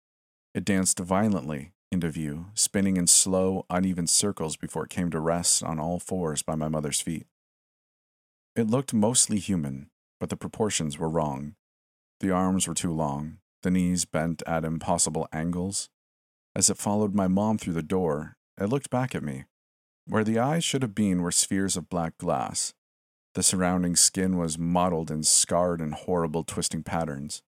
It 0.57 0.65
danced 0.65 0.99
violently 0.99 1.75
into 1.93 2.11
view, 2.11 2.47
spinning 2.55 2.97
in 2.97 3.07
slow, 3.07 3.67
uneven 3.71 4.09
circles 4.09 4.57
before 4.57 4.83
it 4.83 4.91
came 4.91 5.13
to 5.13 5.21
rest 5.21 5.63
on 5.63 5.79
all 5.79 6.01
fours 6.01 6.43
by 6.43 6.57
my 6.57 6.67
mother's 6.67 7.01
feet. 7.01 7.29
It 8.57 8.67
looked 8.67 8.93
mostly 8.93 9.39
human, 9.39 9.91
but 10.19 10.29
the 10.29 10.37
proportions 10.37 10.99
were 10.99 11.09
wrong. 11.09 11.55
The 12.19 12.33
arms 12.33 12.67
were 12.67 12.75
too 12.75 12.93
long, 12.93 13.39
the 13.63 13.71
knees 13.71 14.07
bent 14.07 14.43
at 14.45 14.65
impossible 14.65 15.29
angles. 15.33 15.89
As 16.57 16.69
it 16.69 16.79
followed 16.79 17.15
my 17.15 17.29
mom 17.29 17.59
through 17.59 17.75
the 17.75 17.81
door, 17.81 18.35
it 18.61 18.69
looked 18.69 18.91
back 18.91 19.15
at 19.15 19.23
me. 19.23 19.45
Where 20.09 20.25
the 20.25 20.39
eyes 20.39 20.65
should 20.65 20.81
have 20.81 20.95
been 20.95 21.21
were 21.21 21.31
spheres 21.31 21.77
of 21.77 21.91
black 21.91 22.17
glass. 22.17 22.73
The 23.35 23.43
surrounding 23.43 23.95
skin 23.95 24.39
was 24.39 24.57
mottled 24.57 25.11
and 25.11 25.27
scarred 25.27 25.83
in 25.83 25.93
horrible 25.93 26.45
twisting 26.45 26.83
patterns. 26.83 27.43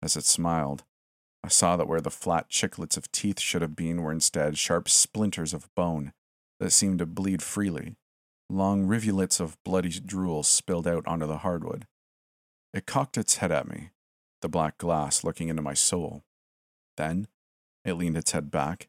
As 0.00 0.16
it 0.16 0.24
smiled, 0.24 0.84
I 1.42 1.48
saw 1.48 1.76
that 1.76 1.88
where 1.88 2.00
the 2.00 2.10
flat 2.10 2.50
chiclets 2.50 2.96
of 2.96 3.10
teeth 3.10 3.40
should 3.40 3.62
have 3.62 3.74
been 3.74 4.00
were 4.00 4.12
instead 4.12 4.56
sharp 4.56 4.88
splinters 4.88 5.52
of 5.52 5.74
bone 5.74 6.12
that 6.60 6.70
seemed 6.70 7.00
to 7.00 7.06
bleed 7.06 7.42
freely. 7.42 7.96
Long 8.48 8.86
rivulets 8.86 9.40
of 9.40 9.62
bloody 9.64 9.98
drool 9.98 10.44
spilled 10.44 10.86
out 10.86 11.04
onto 11.04 11.26
the 11.26 11.38
hardwood. 11.38 11.88
It 12.72 12.86
cocked 12.86 13.18
its 13.18 13.38
head 13.38 13.50
at 13.50 13.68
me, 13.68 13.90
the 14.40 14.48
black 14.48 14.78
glass 14.78 15.24
looking 15.24 15.48
into 15.48 15.62
my 15.62 15.74
soul. 15.74 16.22
Then 16.96 17.26
it 17.84 17.94
leaned 17.94 18.16
its 18.16 18.30
head 18.30 18.52
back, 18.52 18.88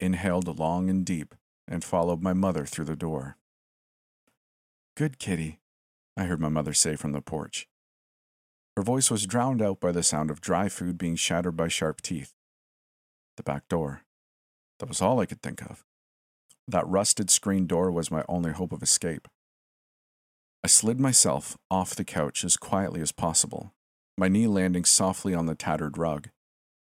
inhaled 0.00 0.58
long 0.58 0.88
and 0.88 1.04
deep, 1.04 1.34
and 1.68 1.84
followed 1.84 2.22
my 2.22 2.32
mother 2.32 2.64
through 2.64 2.84
the 2.84 2.96
door. 2.96 3.36
Good 4.96 5.18
kitty, 5.18 5.60
I 6.16 6.24
heard 6.24 6.40
my 6.40 6.48
mother 6.48 6.72
say 6.72 6.96
from 6.96 7.12
the 7.12 7.20
porch. 7.20 7.68
Her 8.76 8.82
voice 8.82 9.10
was 9.10 9.26
drowned 9.26 9.62
out 9.62 9.80
by 9.80 9.92
the 9.92 10.02
sound 10.02 10.30
of 10.30 10.40
dry 10.40 10.68
food 10.68 10.98
being 10.98 11.16
shattered 11.16 11.56
by 11.56 11.68
sharp 11.68 12.02
teeth. 12.02 12.32
The 13.36 13.42
back 13.42 13.68
door. 13.68 14.02
That 14.78 14.88
was 14.88 15.00
all 15.00 15.20
I 15.20 15.26
could 15.26 15.42
think 15.42 15.62
of. 15.62 15.84
That 16.68 16.86
rusted 16.86 17.30
screen 17.30 17.66
door 17.66 17.90
was 17.90 18.10
my 18.10 18.24
only 18.28 18.52
hope 18.52 18.72
of 18.72 18.82
escape. 18.82 19.28
I 20.64 20.68
slid 20.68 20.98
myself 20.98 21.56
off 21.70 21.94
the 21.94 22.04
couch 22.04 22.44
as 22.44 22.56
quietly 22.56 23.00
as 23.00 23.12
possible, 23.12 23.72
my 24.18 24.28
knee 24.28 24.46
landing 24.46 24.84
softly 24.84 25.32
on 25.32 25.46
the 25.46 25.54
tattered 25.54 25.96
rug. 25.96 26.30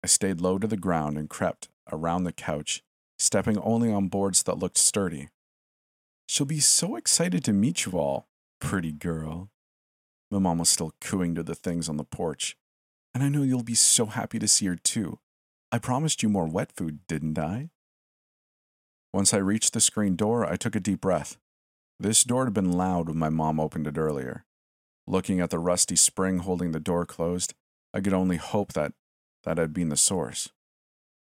I 0.02 0.06
stayed 0.06 0.40
low 0.40 0.58
to 0.58 0.66
the 0.66 0.76
ground 0.76 1.18
and 1.18 1.28
crept 1.28 1.68
around 1.90 2.24
the 2.24 2.32
couch, 2.32 2.82
stepping 3.24 3.58
only 3.58 3.90
on 3.90 4.08
boards 4.08 4.42
that 4.44 4.58
looked 4.58 4.78
sturdy. 4.78 5.28
She'll 6.28 6.46
be 6.46 6.60
so 6.60 6.96
excited 6.96 7.44
to 7.44 7.52
meet 7.52 7.86
you 7.86 7.98
all, 7.98 8.28
pretty 8.60 8.92
girl. 8.92 9.50
My 10.30 10.38
mom 10.38 10.58
was 10.58 10.68
still 10.68 10.94
cooing 11.00 11.34
to 11.34 11.42
the 11.42 11.54
things 11.54 11.88
on 11.88 11.96
the 11.96 12.04
porch. 12.04 12.56
And 13.14 13.22
I 13.22 13.28
know 13.28 13.42
you'll 13.42 13.62
be 13.62 13.74
so 13.74 14.06
happy 14.06 14.38
to 14.38 14.48
see 14.48 14.66
her 14.66 14.76
too. 14.76 15.18
I 15.70 15.78
promised 15.78 16.22
you 16.22 16.28
more 16.28 16.46
wet 16.46 16.72
food, 16.72 17.00
didn't 17.06 17.38
I? 17.38 17.70
Once 19.12 19.32
I 19.32 19.38
reached 19.38 19.72
the 19.72 19.80
screen 19.80 20.16
door, 20.16 20.44
I 20.44 20.56
took 20.56 20.74
a 20.74 20.80
deep 20.80 21.00
breath. 21.00 21.36
This 22.00 22.24
door 22.24 22.44
had 22.44 22.54
been 22.54 22.72
loud 22.72 23.08
when 23.08 23.18
my 23.18 23.28
mom 23.28 23.60
opened 23.60 23.86
it 23.86 23.98
earlier. 23.98 24.44
Looking 25.06 25.40
at 25.40 25.50
the 25.50 25.58
rusty 25.58 25.96
spring 25.96 26.38
holding 26.38 26.72
the 26.72 26.80
door 26.80 27.06
closed, 27.06 27.54
I 27.92 28.00
could 28.00 28.12
only 28.12 28.36
hope 28.36 28.72
that 28.72 28.92
that 29.44 29.58
had 29.58 29.72
been 29.72 29.90
the 29.90 29.96
source. 29.96 30.50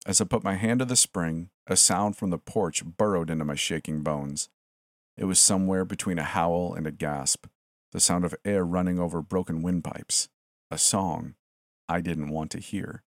As 0.05 0.21
I 0.21 0.25
put 0.25 0.43
my 0.43 0.57
hand 0.57 0.81
to 0.81 0.85
the 0.85 0.97
spring, 0.97 1.51
a 1.67 1.77
sound 1.77 2.17
from 2.17 2.31
the 2.31 2.38
porch 2.38 2.85
burrowed 2.85 3.31
into 3.31 3.45
my 3.45 3.55
shaking 3.55 4.03
bones. 4.03 4.49
It 5.17 5.27
was 5.27 5.38
somewhere 5.38 5.85
between 5.85 6.19
a 6.19 6.25
howl 6.25 6.75
and 6.75 6.87
a 6.87 6.93
gasp, 6.93 7.47
the 7.93 8.01
sound 8.01 8.25
of 8.25 8.35
air 8.45 8.65
running 8.65 8.99
over 8.99 9.23
broken 9.23 9.62
windpipes, 9.62 10.29
a 10.71 10.79
song 10.79 11.35
I 11.88 12.01
didn't 12.01 12.31
want 12.31 12.51
to 12.53 12.59
hear. 12.59 13.05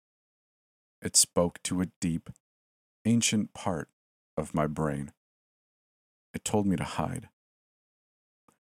It 1.01 1.17
spoke 1.17 1.61
to 1.63 1.81
a 1.81 1.89
deep, 1.99 2.29
ancient 3.03 3.53
part 3.53 3.89
of 4.37 4.53
my 4.53 4.67
brain. 4.67 5.11
It 6.33 6.45
told 6.45 6.65
me 6.65 6.75
to 6.77 6.83
hide. 6.83 7.29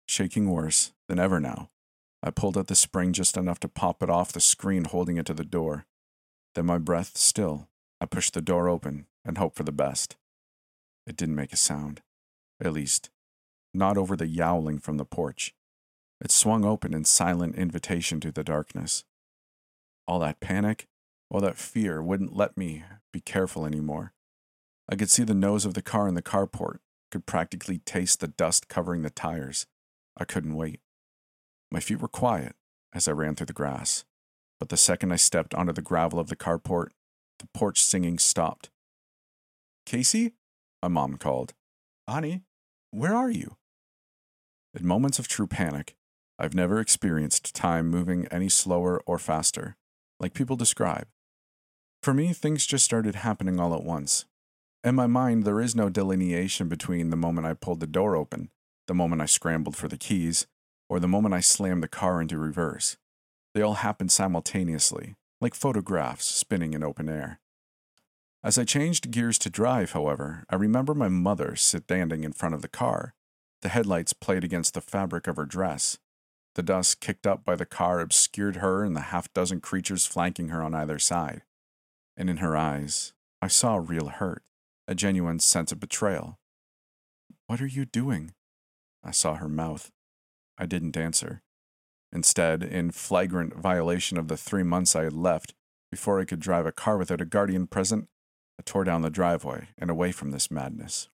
Shaking 0.08 0.50
worse 0.50 0.92
than 1.08 1.18
ever 1.20 1.38
now, 1.38 1.70
I 2.22 2.30
pulled 2.30 2.56
at 2.56 2.66
the 2.66 2.74
spring 2.74 3.12
just 3.12 3.36
enough 3.36 3.60
to 3.60 3.68
pop 3.68 4.02
it 4.02 4.10
off 4.10 4.32
the 4.32 4.40
screen 4.40 4.84
holding 4.84 5.18
it 5.18 5.26
to 5.26 5.34
the 5.34 5.44
door. 5.44 5.86
Then, 6.54 6.66
my 6.66 6.78
breath 6.78 7.16
still, 7.16 7.68
I 8.00 8.06
pushed 8.06 8.34
the 8.34 8.40
door 8.40 8.68
open 8.68 9.06
and 9.24 9.38
hoped 9.38 9.56
for 9.56 9.64
the 9.64 9.72
best. 9.72 10.16
It 11.06 11.16
didn't 11.16 11.34
make 11.34 11.52
a 11.52 11.56
sound. 11.56 12.02
At 12.60 12.72
least, 12.72 13.10
not 13.74 13.96
over 13.96 14.16
the 14.16 14.26
yowling 14.26 14.78
from 14.78 14.96
the 14.96 15.04
porch. 15.04 15.54
It 16.20 16.30
swung 16.30 16.64
open 16.64 16.94
in 16.94 17.04
silent 17.04 17.54
invitation 17.56 18.20
to 18.20 18.32
the 18.32 18.44
darkness. 18.44 19.04
All 20.06 20.18
that 20.20 20.40
panic, 20.40 20.88
all 21.30 21.40
that 21.40 21.58
fear 21.58 22.02
wouldn't 22.02 22.36
let 22.36 22.56
me 22.56 22.84
be 23.12 23.20
careful 23.20 23.64
anymore. 23.66 24.12
I 24.88 24.96
could 24.96 25.10
see 25.10 25.24
the 25.24 25.34
nose 25.34 25.64
of 25.64 25.74
the 25.74 25.82
car 25.82 26.08
in 26.08 26.14
the 26.14 26.22
carport, 26.22 26.78
could 27.10 27.26
practically 27.26 27.78
taste 27.78 28.20
the 28.20 28.28
dust 28.28 28.68
covering 28.68 29.02
the 29.02 29.10
tires. 29.10 29.66
I 30.16 30.24
couldn't 30.24 30.56
wait. 30.56 30.80
My 31.70 31.80
feet 31.80 32.00
were 32.00 32.08
quiet 32.08 32.56
as 32.92 33.06
I 33.06 33.12
ran 33.12 33.34
through 33.34 33.46
the 33.46 33.52
grass, 33.52 34.04
but 34.58 34.70
the 34.70 34.76
second 34.76 35.12
I 35.12 35.16
stepped 35.16 35.54
onto 35.54 35.72
the 35.72 35.82
gravel 35.82 36.18
of 36.18 36.28
the 36.28 36.36
carport, 36.36 36.88
the 37.38 37.48
porch 37.54 37.82
singing 37.82 38.18
stopped. 38.18 38.70
Casey? 39.86 40.34
My 40.82 40.88
mom 40.88 41.16
called. 41.16 41.54
Honey, 42.08 42.42
where 42.90 43.14
are 43.14 43.30
you? 43.30 43.56
In 44.78 44.86
moments 44.86 45.18
of 45.18 45.28
true 45.28 45.46
panic, 45.46 45.96
I've 46.38 46.54
never 46.54 46.78
experienced 46.78 47.54
time 47.54 47.88
moving 47.88 48.26
any 48.30 48.48
slower 48.48 49.02
or 49.06 49.18
faster, 49.18 49.76
like 50.20 50.34
people 50.34 50.56
describe. 50.56 51.06
For 52.02 52.14
me, 52.14 52.32
things 52.32 52.66
just 52.66 52.84
started 52.84 53.16
happening 53.16 53.58
all 53.58 53.74
at 53.74 53.82
once. 53.82 54.24
In 54.84 54.94
my 54.94 55.06
mind, 55.06 55.44
there 55.44 55.60
is 55.60 55.74
no 55.74 55.88
delineation 55.88 56.68
between 56.68 57.10
the 57.10 57.16
moment 57.16 57.46
I 57.46 57.54
pulled 57.54 57.80
the 57.80 57.86
door 57.86 58.14
open, 58.14 58.50
the 58.86 58.94
moment 58.94 59.20
I 59.20 59.26
scrambled 59.26 59.76
for 59.76 59.88
the 59.88 59.96
keys, 59.96 60.46
or 60.88 61.00
the 61.00 61.08
moment 61.08 61.34
I 61.34 61.40
slammed 61.40 61.82
the 61.82 61.88
car 61.88 62.20
into 62.20 62.38
reverse. 62.38 62.96
They 63.54 63.62
all 63.62 63.74
happened 63.74 64.12
simultaneously, 64.12 65.16
like 65.40 65.54
photographs 65.54 66.24
spinning 66.24 66.74
in 66.74 66.82
open 66.82 67.08
air. 67.08 67.40
As 68.42 68.56
I 68.56 68.64
changed 68.64 69.10
gears 69.10 69.38
to 69.40 69.50
drive, 69.50 69.92
however, 69.92 70.44
I 70.48 70.56
remember 70.56 70.94
my 70.94 71.08
mother 71.08 71.56
standing 71.56 72.24
in 72.24 72.32
front 72.32 72.54
of 72.54 72.62
the 72.62 72.68
car. 72.68 73.14
The 73.62 73.68
headlights 73.68 74.12
played 74.12 74.44
against 74.44 74.74
the 74.74 74.80
fabric 74.80 75.26
of 75.26 75.36
her 75.36 75.44
dress. 75.44 75.98
The 76.54 76.62
dust 76.62 77.00
kicked 77.00 77.26
up 77.26 77.44
by 77.44 77.56
the 77.56 77.66
car 77.66 78.00
obscured 78.00 78.56
her 78.56 78.84
and 78.84 78.94
the 78.94 79.00
half 79.12 79.32
dozen 79.32 79.60
creatures 79.60 80.06
flanking 80.06 80.48
her 80.48 80.62
on 80.62 80.74
either 80.74 80.98
side. 80.98 81.42
And 82.16 82.30
in 82.30 82.38
her 82.38 82.56
eyes, 82.56 83.12
I 83.40 83.48
saw 83.48 83.76
real 83.76 84.08
hurt, 84.08 84.42
a 84.86 84.94
genuine 84.94 85.40
sense 85.40 85.72
of 85.72 85.80
betrayal. 85.80 86.38
What 87.46 87.60
are 87.60 87.66
you 87.66 87.84
doing? 87.84 88.34
I 89.04 89.10
saw 89.10 89.34
her 89.34 89.48
mouth. 89.48 89.90
I 90.56 90.66
didn't 90.66 90.96
answer. 90.96 91.42
Instead, 92.12 92.62
in 92.62 92.90
flagrant 92.90 93.54
violation 93.54 94.18
of 94.18 94.28
the 94.28 94.36
three 94.36 94.62
months 94.62 94.96
I 94.96 95.04
had 95.04 95.12
left 95.12 95.54
before 95.90 96.20
I 96.20 96.24
could 96.24 96.40
drive 96.40 96.66
a 96.66 96.72
car 96.72 96.96
without 96.96 97.20
a 97.20 97.26
guardian 97.26 97.66
present, 97.66 98.08
I 98.58 98.62
tore 98.64 98.84
down 98.84 99.02
the 99.02 99.10
driveway 99.10 99.68
and 99.78 99.90
away 99.90 100.12
from 100.12 100.30
this 100.30 100.50
madness. 100.50 101.08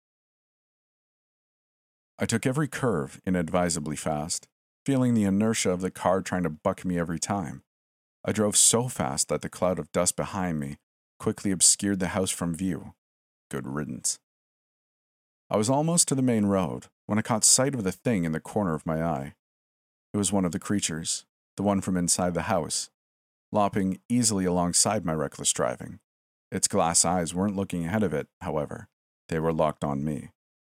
I 2.18 2.26
took 2.26 2.44
every 2.44 2.68
curve 2.68 3.20
inadvisably 3.24 3.96
fast, 3.96 4.46
feeling 4.84 5.14
the 5.14 5.24
inertia 5.24 5.70
of 5.70 5.80
the 5.80 5.90
car 5.90 6.20
trying 6.20 6.42
to 6.42 6.50
buck 6.50 6.84
me 6.84 6.98
every 6.98 7.18
time. 7.18 7.62
I 8.24 8.32
drove 8.32 8.56
so 8.56 8.88
fast 8.88 9.28
that 9.28 9.40
the 9.40 9.48
cloud 9.48 9.78
of 9.78 9.92
dust 9.92 10.16
behind 10.16 10.60
me 10.60 10.76
quickly 11.18 11.50
obscured 11.50 11.98
the 11.98 12.08
house 12.08 12.30
from 12.30 12.54
view. 12.54 12.94
Good 13.50 13.66
riddance. 13.66 14.18
I 15.48 15.56
was 15.56 15.70
almost 15.70 16.08
to 16.08 16.14
the 16.14 16.22
main 16.22 16.46
road 16.46 16.86
when 17.06 17.18
I 17.18 17.22
caught 17.22 17.44
sight 17.44 17.74
of 17.74 17.84
the 17.84 17.92
thing 17.92 18.24
in 18.24 18.32
the 18.32 18.40
corner 18.40 18.74
of 18.74 18.86
my 18.86 19.02
eye. 19.02 19.34
It 20.12 20.16
was 20.16 20.32
one 20.32 20.44
of 20.44 20.52
the 20.52 20.58
creatures, 20.58 21.24
the 21.56 21.62
one 21.62 21.80
from 21.80 21.96
inside 21.96 22.34
the 22.34 22.42
house, 22.42 22.90
lopping 23.52 24.00
easily 24.08 24.44
alongside 24.44 25.04
my 25.04 25.12
reckless 25.12 25.52
driving. 25.52 26.00
Its 26.50 26.68
glass 26.68 27.04
eyes 27.04 27.34
weren't 27.34 27.56
looking 27.56 27.84
ahead 27.84 28.02
of 28.02 28.12
it, 28.12 28.28
however. 28.40 28.88
They 29.28 29.38
were 29.38 29.52
locked 29.52 29.84
on 29.84 30.04
me. 30.04 30.30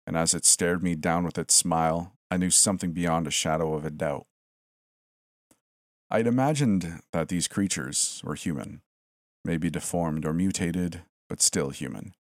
And 0.06 0.16
as 0.16 0.34
it 0.34 0.44
stared 0.44 0.82
me 0.82 0.94
down 0.94 1.24
with 1.24 1.38
its 1.38 1.54
smile, 1.54 2.12
I 2.30 2.36
knew 2.36 2.50
something 2.50 2.92
beyond 2.92 3.26
a 3.26 3.30
shadow 3.30 3.74
of 3.74 3.84
a 3.84 3.90
doubt. 3.90 4.26
I 6.10 6.18
had 6.18 6.26
imagined 6.26 7.00
that 7.12 7.28
these 7.28 7.48
creatures 7.48 8.20
were 8.22 8.34
human, 8.34 8.82
maybe 9.44 9.70
deformed 9.70 10.26
or 10.26 10.34
mutated, 10.34 11.02
but 11.28 11.40
still 11.40 11.70
human. 11.70 12.12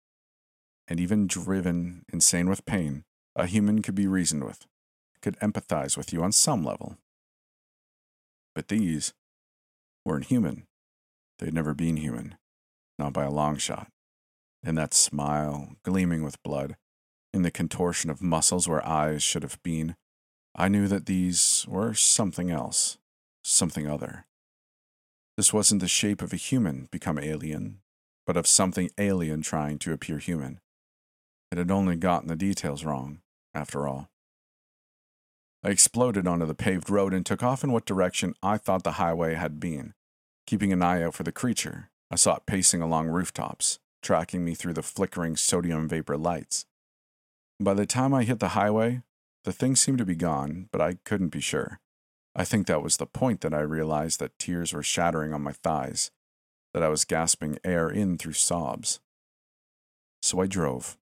And 0.87 0.99
even 0.99 1.27
driven 1.27 2.05
insane 2.13 2.47
with 2.47 2.65
pain, 2.65 3.03
a 3.35 3.47
human 3.47 3.81
could 3.81 3.95
be 3.95 4.07
reasoned 4.07 4.45
with, 4.45 4.65
could 5.21 5.39
empathize 5.39 5.97
with 5.97 6.11
you 6.11 6.23
on 6.23 6.31
some 6.31 6.63
level. 6.63 6.97
But 8.53 8.67
these 8.67 9.13
weren't 10.05 10.25
human. 10.25 10.67
They'd 11.39 11.53
never 11.53 11.73
been 11.73 11.97
human 11.97 12.35
not 13.01 13.13
by 13.13 13.23
a 13.23 13.31
long 13.31 13.57
shot. 13.57 13.87
In 14.63 14.75
that 14.75 14.93
smile, 14.93 15.75
gleaming 15.83 16.23
with 16.23 16.43
blood, 16.43 16.75
in 17.33 17.41
the 17.41 17.49
contortion 17.49 18.11
of 18.11 18.21
muscles 18.21 18.67
where 18.67 18.85
eyes 18.87 19.23
should 19.23 19.41
have 19.41 19.61
been, 19.63 19.95
I 20.55 20.67
knew 20.67 20.87
that 20.87 21.07
these 21.07 21.65
were 21.67 21.95
something 21.95 22.51
else, 22.51 22.99
something 23.43 23.89
other. 23.89 24.27
This 25.35 25.51
wasn't 25.51 25.81
the 25.81 25.87
shape 25.87 26.21
of 26.21 26.31
a 26.31 26.35
human 26.37 26.89
become 26.91 27.17
alien, 27.17 27.79
but 28.27 28.37
of 28.37 28.45
something 28.45 28.91
alien 28.99 29.41
trying 29.41 29.79
to 29.79 29.93
appear 29.93 30.19
human. 30.19 30.59
It 31.51 31.57
had 31.57 31.71
only 31.71 31.95
gotten 31.95 32.27
the 32.27 32.35
details 32.35 32.85
wrong, 32.85 33.21
after 33.55 33.87
all. 33.87 34.10
I 35.63 35.69
exploded 35.69 36.27
onto 36.27 36.45
the 36.45 36.55
paved 36.55 36.89
road 36.89 37.13
and 37.13 37.25
took 37.25 37.43
off 37.43 37.63
in 37.63 37.71
what 37.71 37.85
direction 37.85 38.33
I 38.41 38.57
thought 38.57 38.83
the 38.83 38.93
highway 38.93 39.35
had 39.35 39.59
been, 39.59 39.93
keeping 40.47 40.73
an 40.73 40.81
eye 40.81 41.03
out 41.03 41.13
for 41.13 41.23
the 41.23 41.31
creature 41.31 41.91
I 42.13 42.15
saw 42.15 42.35
it 42.35 42.45
pacing 42.45 42.81
along 42.81 43.07
rooftops, 43.07 43.79
tracking 44.03 44.43
me 44.43 44.53
through 44.53 44.73
the 44.73 44.83
flickering 44.83 45.37
sodium 45.37 45.87
vapor 45.87 46.17
lights. 46.17 46.65
By 47.57 47.73
the 47.73 47.85
time 47.85 48.13
I 48.13 48.25
hit 48.25 48.39
the 48.39 48.49
highway, 48.49 49.01
The 49.43 49.51
thing 49.51 49.75
seemed 49.75 49.97
to 49.97 50.05
be 50.05 50.15
gone, 50.15 50.69
but 50.71 50.81
I 50.81 50.97
couldn't 51.03 51.29
be 51.29 51.39
sure. 51.39 51.79
I 52.35 52.43
think 52.43 52.67
that 52.67 52.83
was 52.83 52.97
the 52.97 53.07
point 53.07 53.41
that 53.41 53.53
I 53.55 53.61
realized 53.61 54.19
that 54.19 54.37
tears 54.37 54.71
were 54.71 54.83
shattering 54.83 55.33
on 55.33 55.41
my 55.41 55.51
thighs, 55.51 56.11
that 56.73 56.83
I 56.83 56.89
was 56.89 57.05
gasping 57.05 57.57
air 57.63 57.89
in 57.89 58.17
through 58.17 58.33
sobs. 58.33 58.99
So 60.21 60.41
I 60.41 60.45
drove, 60.45 60.97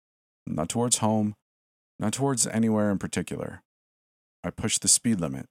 not 0.46 0.68
towards 0.68 0.98
home, 0.98 1.34
not 1.98 2.12
towards 2.12 2.46
anywhere 2.46 2.90
in 2.90 2.98
particular. 2.98 3.62
I 4.46 4.50
pushed 4.50 4.82
the 4.82 4.88
speed 4.88 5.20
limit, 5.20 5.48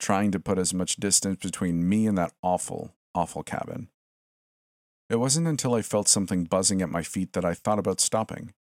trying 0.00 0.32
to 0.32 0.40
put 0.40 0.58
as 0.58 0.74
much 0.74 0.96
distance 0.96 1.36
between 1.40 1.88
me 1.88 2.08
and 2.08 2.18
that 2.18 2.32
awful, 2.42 2.92
awful 3.14 3.44
cabin. 3.44 3.88
It 5.08 5.16
wasn't 5.16 5.46
until 5.46 5.74
I 5.74 5.82
felt 5.82 6.08
something 6.08 6.44
buzzing 6.44 6.82
at 6.82 6.90
my 6.90 7.04
feet 7.04 7.34
that 7.34 7.44
I 7.44 7.54
thought 7.54 7.78
about 7.78 8.00
stopping. 8.00 8.52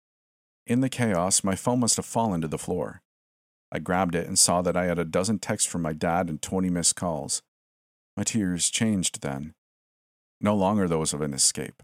In 0.68 0.82
the 0.82 0.90
chaos, 0.90 1.44
my 1.44 1.56
phone 1.56 1.80
must 1.80 1.96
have 1.96 2.06
fallen 2.06 2.42
to 2.42 2.48
the 2.48 2.60
floor. 2.60 3.02
I 3.72 3.80
grabbed 3.80 4.14
it 4.14 4.28
and 4.28 4.38
saw 4.38 4.62
that 4.62 4.78
I 4.78 4.86
had 4.86 5.00
a 5.00 5.06
dozen 5.06 5.40
texts 5.40 5.72
from 5.72 5.82
my 5.82 5.94
dad 5.94 6.30
and 6.30 6.40
20 6.42 6.70
missed 6.70 6.96
calls. 6.96 7.42
My 8.16 8.24
tears 8.24 8.70
changed 8.70 9.22
then. 9.22 9.54
No 10.40 10.56
longer 10.56 10.88
those 10.88 11.12
of 11.12 11.22
an 11.22 11.34
escape. 11.34 11.82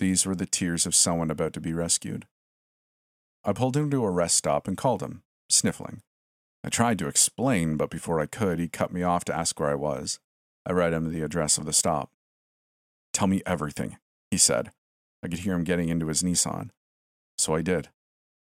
These 0.00 0.26
were 0.26 0.34
the 0.34 0.46
tears 0.46 0.84
of 0.84 0.96
someone 0.96 1.30
about 1.30 1.52
to 1.52 1.60
be 1.60 1.72
rescued. 1.72 2.26
I 3.44 3.52
pulled 3.52 3.76
him 3.76 3.88
to 3.90 4.04
a 4.04 4.10
rest 4.10 4.36
stop 4.36 4.66
and 4.66 4.76
called 4.76 5.02
him, 5.02 5.22
sniffling. 5.48 6.00
I 6.64 6.70
tried 6.70 6.98
to 7.00 7.08
explain, 7.08 7.76
but 7.76 7.90
before 7.90 8.20
I 8.20 8.26
could, 8.26 8.58
he 8.58 8.68
cut 8.68 8.90
me 8.90 9.02
off 9.02 9.22
to 9.26 9.36
ask 9.36 9.60
where 9.60 9.68
I 9.68 9.74
was. 9.74 10.18
I 10.64 10.72
read 10.72 10.94
him 10.94 11.12
the 11.12 11.20
address 11.20 11.58
of 11.58 11.66
the 11.66 11.74
stop. 11.74 12.10
Tell 13.12 13.26
me 13.26 13.42
everything, 13.44 13.98
he 14.30 14.38
said. 14.38 14.70
I 15.22 15.28
could 15.28 15.40
hear 15.40 15.52
him 15.52 15.64
getting 15.64 15.90
into 15.90 16.06
his 16.06 16.22
Nissan. 16.22 16.70
So 17.36 17.54
I 17.54 17.60
did. 17.60 17.90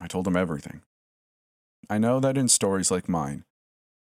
I 0.00 0.08
told 0.08 0.26
him 0.26 0.36
everything. 0.36 0.82
I 1.88 1.98
know 1.98 2.18
that 2.18 2.36
in 2.36 2.48
stories 2.48 2.90
like 2.90 3.08
mine, 3.08 3.44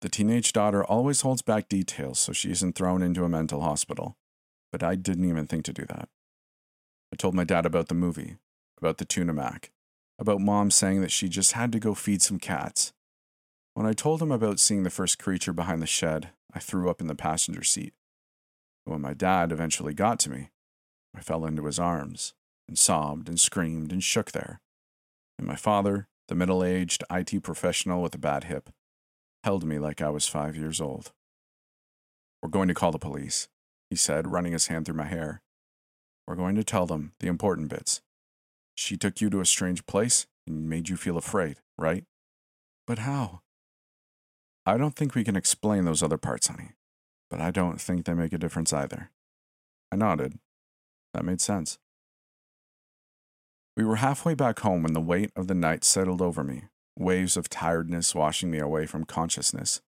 the 0.02 0.10
teenage 0.10 0.52
daughter 0.52 0.84
always 0.84 1.22
holds 1.22 1.42
back 1.42 1.70
details 1.70 2.20
so 2.20 2.34
she 2.34 2.52
isn't 2.52 2.76
thrown 2.76 3.02
into 3.02 3.24
a 3.24 3.30
mental 3.30 3.62
hospital. 3.62 4.18
But 4.70 4.84
I 4.84 4.96
didn't 4.96 5.30
even 5.30 5.48
think 5.48 5.64
to 5.66 5.74
do 5.74 5.86
that. 5.86 6.10
I 7.14 7.16
told 7.16 7.36
my 7.36 7.46
dad 7.46 7.66
about 7.66 7.88
the 7.88 7.96
movie, 7.96 8.36
about 8.78 8.98
the 8.98 9.06
tuna 9.06 9.34
mac, 9.34 9.72
about 10.20 10.42
mom 10.42 10.72
saying 10.72 11.00
that 11.02 11.12
she 11.12 11.30
just 11.30 11.54
had 11.54 11.72
to 11.72 11.80
go 11.80 11.94
feed 11.94 12.22
some 12.22 12.38
cats. 12.38 12.92
When 13.74 13.88
I 13.88 13.94
told 13.94 14.22
him 14.22 14.32
about 14.32 14.60
seeing 14.60 14.84
the 14.84 14.92
first 14.92 15.18
creature 15.18 15.54
behind 15.54 15.82
the 15.82 15.88
shed, 15.88 16.30
I 16.54 16.60
threw 16.60 16.90
up 16.90 17.02
in 17.02 17.08
the 17.08 17.16
passenger 17.16 17.64
seat. 17.64 17.94
When 18.86 19.02
my 19.02 19.14
dad 19.14 19.52
eventually 19.52 19.96
got 19.96 20.20
to 20.20 20.30
me, 20.30 20.50
I 21.16 21.22
fell 21.22 21.46
into 21.46 21.66
his 21.66 21.80
arms 21.80 22.34
and 22.68 22.78
sobbed 22.78 23.28
and 23.28 23.40
screamed 23.40 23.92
and 23.92 24.04
shook 24.04 24.32
there. 24.32 24.62
And 25.40 25.48
my 25.48 25.56
father, 25.56 26.08
the 26.28 26.36
middle 26.36 26.64
aged 26.64 27.04
IT 27.10 27.42
professional 27.42 28.02
with 28.02 28.14
a 28.14 28.20
bad 28.20 28.46
hip, 28.46 28.70
held 29.44 29.64
me 29.64 29.80
like 29.80 30.02
I 30.02 30.10
was 30.10 30.28
five 30.28 30.56
years 30.56 30.80
old. 30.80 31.12
We're 32.42 32.50
going 32.50 32.68
to 32.68 32.74
call 32.74 32.92
the 32.92 33.00
police, 33.00 33.48
he 33.90 33.96
said, 33.96 34.32
running 34.32 34.54
his 34.54 34.68
hand 34.68 34.86
through 34.86 34.96
my 34.96 35.06
hair. 35.06 35.42
We're 36.28 36.36
going 36.36 36.56
to 36.56 36.64
tell 36.64 36.86
them 36.86 37.14
the 37.20 37.28
important 37.28 37.70
bits. 37.70 38.02
She 38.76 38.98
took 38.98 39.20
you 39.20 39.30
to 39.32 39.42
a 39.42 39.46
strange 39.46 39.86
place 39.86 40.28
and 40.46 40.70
made 40.70 40.90
you 40.90 40.98
feel 40.98 41.18
afraid, 41.18 41.58
right? 41.78 42.06
But 42.86 43.00
how? 43.00 43.43
I 44.66 44.78
don't 44.78 44.96
think 44.96 45.16
we 45.16 45.24
can 45.24 45.36
explain 45.36 45.86
those 45.86 46.04
other 46.04 46.18
parts, 46.18 46.48
honey 46.48 46.72
but 47.34 47.42
I 47.42 47.50
don't 47.50 47.82
think 47.82 48.06
they 48.06 48.14
make 48.14 48.32
a 48.32 48.38
difference 48.38 48.72
either. 48.72 49.10
I 49.92 49.96
nodded. 49.96 50.38
That 51.16 51.26
made 51.26 51.42
sense. 51.42 51.80
We 53.76 53.84
were 53.84 53.96
halfway 53.96 54.36
back 54.36 54.60
home 54.60 54.84
when 54.84 54.94
the 54.94 55.02
weight 55.02 55.32
of 55.36 55.48
the 55.48 55.56
night 55.56 55.84
settled 55.84 56.22
over 56.22 56.44
me, 56.44 56.66
waves 56.96 57.36
of 57.36 57.50
tiredness 57.50 58.14
washing 58.14 58.52
me 58.52 58.60
away 58.60 58.86
from 58.86 59.04
consciousness. 59.04 59.82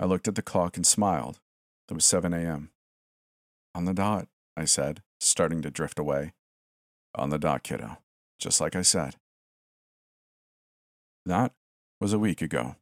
I 0.00 0.06
looked 0.06 0.26
at 0.26 0.36
the 0.36 0.40
clock 0.40 0.78
and 0.78 0.86
smiled. 0.86 1.38
It 1.90 1.94
was 1.94 2.06
7 2.06 2.32
a.m. 2.32 2.70
On 3.74 3.84
the 3.84 3.92
dot, 3.92 4.28
I 4.56 4.64
said, 4.64 5.02
starting 5.20 5.60
to 5.60 5.70
drift 5.70 5.98
away. 5.98 6.32
On 7.14 7.28
the 7.28 7.38
dot, 7.38 7.62
kiddo, 7.62 7.98
just 8.38 8.58
like 8.58 8.74
I 8.74 8.80
said. 8.80 9.16
That 11.26 11.52
was 12.00 12.14
a 12.14 12.18
week 12.18 12.40
ago. 12.40 12.76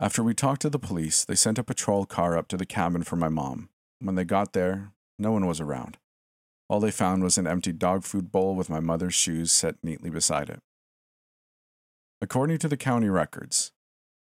After 0.00 0.22
we 0.22 0.34
talked 0.34 0.62
to 0.62 0.70
the 0.70 0.78
police, 0.78 1.24
they 1.24 1.36
sent 1.36 1.58
a 1.58 1.64
patrol 1.64 2.04
car 2.04 2.36
up 2.36 2.48
to 2.48 2.56
the 2.56 2.66
cabin 2.66 3.04
for 3.04 3.16
my 3.16 3.28
mom. 3.28 3.68
When 4.00 4.16
they 4.16 4.24
got 4.24 4.52
there, 4.52 4.92
no 5.18 5.30
one 5.30 5.46
was 5.46 5.60
around. 5.60 5.98
All 6.68 6.80
they 6.80 6.90
found 6.90 7.22
was 7.22 7.38
an 7.38 7.46
empty 7.46 7.72
dog 7.72 8.04
food 8.04 8.32
bowl 8.32 8.56
with 8.56 8.68
my 8.68 8.80
mother's 8.80 9.14
shoes 9.14 9.52
set 9.52 9.76
neatly 9.82 10.10
beside 10.10 10.50
it. 10.50 10.60
According 12.20 12.58
to 12.58 12.68
the 12.68 12.76
county 12.76 13.08
records, 13.08 13.72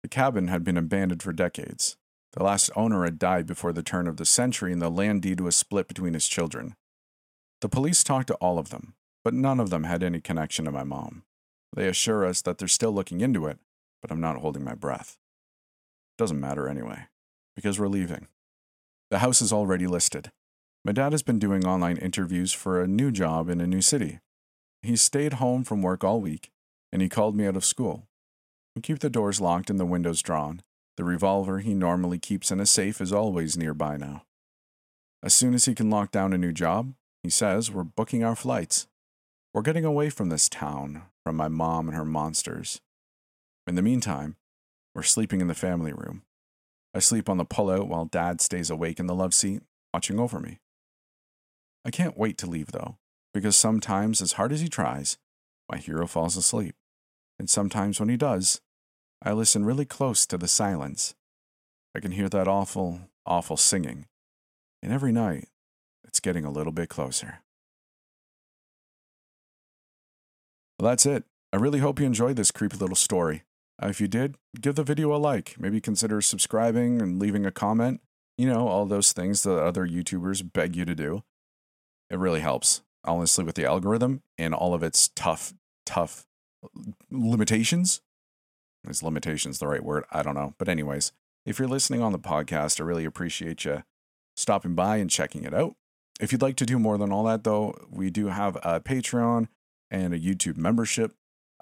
the 0.03 0.09
cabin 0.09 0.48
had 0.48 0.64
been 0.64 0.77
abandoned 0.77 1.22
for 1.22 1.33
decades. 1.33 1.96
The 2.33 2.42
last 2.42 2.70
owner 2.75 3.05
had 3.05 3.18
died 3.18 3.46
before 3.46 3.72
the 3.72 3.83
turn 3.83 4.09
of 4.09 4.16
the 4.16 4.25
century, 4.27 4.72
and 4.72 4.83
the 4.83 4.90
land 4.90 5.22
deed 5.22 5.40
was 5.40 5.55
split 5.55 5.87
between 5.87 6.14
his 6.14 6.27
children. 6.27 6.75
The 7.61 7.68
police 7.68 8.03
talked 8.03 8.29
to 8.29 8.35
all 8.37 8.59
of 8.59 8.70
them, 8.70 8.94
but 9.22 9.35
none 9.35 9.61
of 9.61 9.70
them 9.70 9.85
had 9.85 10.03
any 10.03 10.20
connection 10.20 10.64
to 10.64 10.72
my 10.72 10.83
mom. 10.83 11.22
They 11.77 11.87
assure 11.87 12.27
us 12.27 12.42
that 12.42 12.59
they're 12.59 12.66
still 12.66 12.92
looking 12.92 13.20
into 13.20 13.46
it, 13.46 13.59
but 14.01 14.11
I'm 14.11 14.20
not 14.20 14.38
holding 14.38 14.64
my 14.64 14.75
breath. 14.75 15.18
Doesn't 16.18 16.40
matter 16.40 16.68
anyway, 16.68 17.07
because 17.57 17.79
we're 17.79 17.88
leaving. 17.88 18.29
The 19.11 19.18
house 19.18 19.42
is 19.42 19.53
already 19.53 19.87
listed. 19.87 20.31
My 20.85 20.92
dad 20.92 21.12
has 21.12 21.22
been 21.22 21.38
doing 21.38 21.66
online 21.66 21.96
interviews 21.96 22.53
for 22.53 22.81
a 22.81 22.88
new 22.88 23.11
job 23.11 23.48
in 23.48 23.61
a 23.61 23.66
new 23.66 23.81
city. 23.81 24.20
He 24.83 24.96
stayed 24.96 25.35
home 25.35 25.64
from 25.64 25.83
work 25.83 26.03
all 26.03 26.20
week, 26.20 26.51
and 26.92 27.01
he 27.01 27.09
called 27.09 27.37
me 27.37 27.46
out 27.46 27.57
of 27.57 27.64
school. 27.64 28.09
We 28.75 28.83
keep 28.83 28.98
the 28.98 29.11
doors 29.11 29.40
locked 29.40 29.70
and 29.70 29.79
the 29.79 29.87
windows 29.87 30.22
drawn. 30.22 30.62
The 30.96 31.05
revolver 31.05 31.61
he 31.61 31.75
normally 31.75 32.18
keeps 32.18 32.51
in 32.51 32.61
a 32.61 32.66
safe 32.66 33.01
is 33.01 33.12
always 33.12 33.57
nearby 33.57 33.96
now. 33.96 34.25
As 35.22 35.35
soon 35.35 35.55
as 35.55 35.66
he 35.66 35.75
can 35.75 35.88
lock 35.88 36.11
down 36.11 36.33
a 36.33 36.38
new 36.38 36.53
job, 36.53 36.94
he 37.22 37.31
says 37.31 37.70
we're 37.70 37.85
booking 37.85 38.25
our 38.25 38.35
flights. 38.35 38.88
We're 39.55 39.62
getting 39.62 39.85
away 39.85 40.11
from 40.11 40.31
this 40.31 40.48
town, 40.48 41.03
from 41.22 41.37
my 41.37 41.48
mom 41.48 41.88
and 41.88 41.96
her 41.96 42.05
monsters. 42.05 42.81
In 43.66 43.77
the 43.77 43.83
meantime, 43.83 44.37
we're 44.94 45.02
sleeping 45.02 45.40
in 45.40 45.48
the 45.48 45.55
family 45.55 45.92
room. 45.92 46.22
I 46.94 46.98
sleep 46.98 47.28
on 47.28 47.38
the 47.38 47.46
pullout 47.46 47.88
while 47.88 48.05
dad 48.05 48.40
stays 48.40 48.70
awake 48.70 49.00
in 49.00 49.07
the 49.07 49.14
love 49.14 49.33
seat, 49.33 49.62
watching 49.94 50.20
over 50.20 50.38
me. 50.38 50.61
I 51.85 51.90
can't 51.90 52.18
wait 52.18 52.38
to 52.38 52.46
leave 52.46 52.72
though, 52.72 52.98
because 53.33 53.57
sometimes, 53.57 54.20
as 54.20 54.33
hard 54.33 54.52
as 54.52 54.61
he 54.61 54.68
tries, 54.68 55.18
my 55.70 55.78
hero 55.78 56.07
falls 56.07 56.37
asleep. 56.37 56.74
And 57.38 57.48
sometimes 57.48 57.98
when 57.98 58.09
he 58.09 58.16
does, 58.16 58.61
I 59.22 59.33
listen 59.33 59.64
really 59.64 59.87
close 59.87 60.26
to 60.26 60.37
the 60.37 60.48
silence. 60.48 61.14
I 61.94 62.00
can 62.00 62.12
hear 62.12 62.28
that 62.28 62.48
awful, 62.48 63.00
awful 63.24 63.57
singing. 63.57 64.07
And 64.83 64.92
every 64.92 65.12
night, 65.12 65.48
it's 66.05 66.20
getting 66.20 66.44
a 66.44 66.50
little 66.50 66.72
bit 66.72 66.88
closer. 66.88 67.40
Well, 70.78 70.90
that's 70.90 71.07
it. 71.07 71.24
I 71.52 71.57
really 71.57 71.78
hope 71.78 72.00
you 72.00 72.07
enjoyed 72.07 72.37
this 72.37 72.50
creepy 72.50 72.76
little 72.76 72.96
story. 72.96 73.44
If 73.83 74.01
you 74.01 74.09
did, 74.09 74.37
give 74.61 74.77
the 74.77 74.85
video 74.85 75.14
a 75.14 75.18
like. 75.18 75.57
Maybe 75.59 75.81
consider 75.81 76.21
subscribing 76.21 77.03
and 77.03 77.18
leaving 77.18 77.45
a 77.45 77.51
comment. 77.51 78.01
You 78.38 78.47
know, 78.47 78.68
all 78.68 78.87
those 78.87 79.12
things 79.12 79.42
that 79.42 79.59
other 79.59 79.87
YouTubers 79.87 80.53
beg 80.53 80.77
you 80.77 80.85
to 80.85 80.95
do. 80.95 81.23
It 82.11 82.18
really 82.18 82.40
helps, 82.40 82.83
honestly, 83.05 83.45
with 83.45 83.57
the 83.57 83.64
algorithm 83.64 84.23
and 84.38 84.55
all 84.55 84.75
of 84.75 84.83
its 84.83 85.11
tough, 85.14 85.53
tough 85.85 86.27
limitations. 87.11 88.01
Is 88.88 89.03
limitations 89.03 89.59
the 89.59 89.68
right 89.68 89.85
word? 89.85 90.05
I 90.11 90.23
don't 90.23 90.35
know. 90.35 90.55
But, 90.59 90.68
anyways, 90.68 91.12
if 91.45 91.59
you're 91.59 91.68
listening 91.68 92.03
on 92.03 92.12
the 92.12 92.18
podcast, 92.18 92.81
I 92.81 92.85
really 92.85 93.05
appreciate 93.05 93.64
you 93.64 93.83
stopping 94.37 94.75
by 94.75 94.97
and 94.97 95.11
checking 95.11 95.45
it 95.45 95.55
out. 95.55 95.75
If 96.21 96.33
you'd 96.33 96.42
like 96.42 96.57
to 96.57 96.66
do 96.66 96.79
more 96.79 96.99
than 96.99 97.12
all 97.12 97.25
that, 97.25 97.45
though, 97.45 97.87
we 97.90 98.11
do 98.11 98.29
have 98.29 98.57
a 98.62 98.81
Patreon 98.81 99.49
and 99.90 100.14
a 100.14 100.18
YouTube 100.18 100.57
membership. 100.57 101.14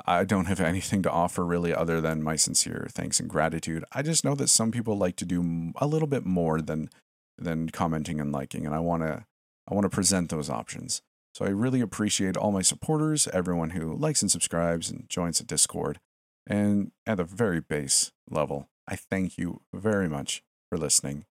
I 0.07 0.25
don't 0.25 0.47
have 0.47 0.61
anything 0.61 1.03
to 1.03 1.11
offer 1.11 1.45
really 1.45 1.75
other 1.75 2.01
than 2.01 2.23
my 2.23 2.37
sincere 2.37 2.87
thanks 2.91 3.21
and 3.21 3.29
gratitude. 3.29 3.85
I 3.93 4.03
just 4.03 4.25
know 4.25 4.35
that 4.35 4.49
some 4.49 4.71
people 4.71 4.97
like 4.97 5.17
to 5.17 5.25
do 5.25 5.73
a 5.77 5.87
little 5.87 6.09
bit 6.09 6.25
more 6.25 6.61
than 6.61 6.91
than 7.39 7.71
commenting 7.71 8.21
and 8.21 8.33
liking 8.33 8.67
and 8.67 8.75
I 8.75 8.81
want 8.81 9.03
to 9.03 9.25
I 9.69 9.75
want 9.75 9.85
to 9.85 9.91
present 9.91 10.31
those 10.31 10.51
options. 10.51 11.03
So 11.35 11.45
I 11.45 11.51
really 11.51 11.81
appreciate 11.81 12.37
all 12.37 12.51
my 12.51 12.63
supporters, 12.63 13.29
everyone 13.29 13.71
who 13.71 13.95
likes 13.95 14.21
and 14.21 14.31
subscribes 14.31 14.91
and 14.91 15.09
joins 15.09 15.39
the 15.39 15.45
Discord. 15.45 16.01
And 16.47 16.91
at 17.07 17.19
the 17.19 17.25
very 17.25 17.61
base 17.61 18.11
level, 18.29 18.69
I 18.89 18.97
thank 18.97 19.39
you 19.39 19.61
very 19.73 20.09
much 20.09 20.43
for 20.69 20.77
listening. 20.77 21.25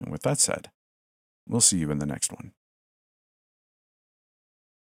And 0.00 0.10
with 0.10 0.22
that 0.22 0.40
said, 0.40 0.70
we'll 1.46 1.60
see 1.60 1.78
you 1.78 1.90
in 1.90 1.98
the 1.98 2.06
next 2.06 2.32
one. 2.32 2.52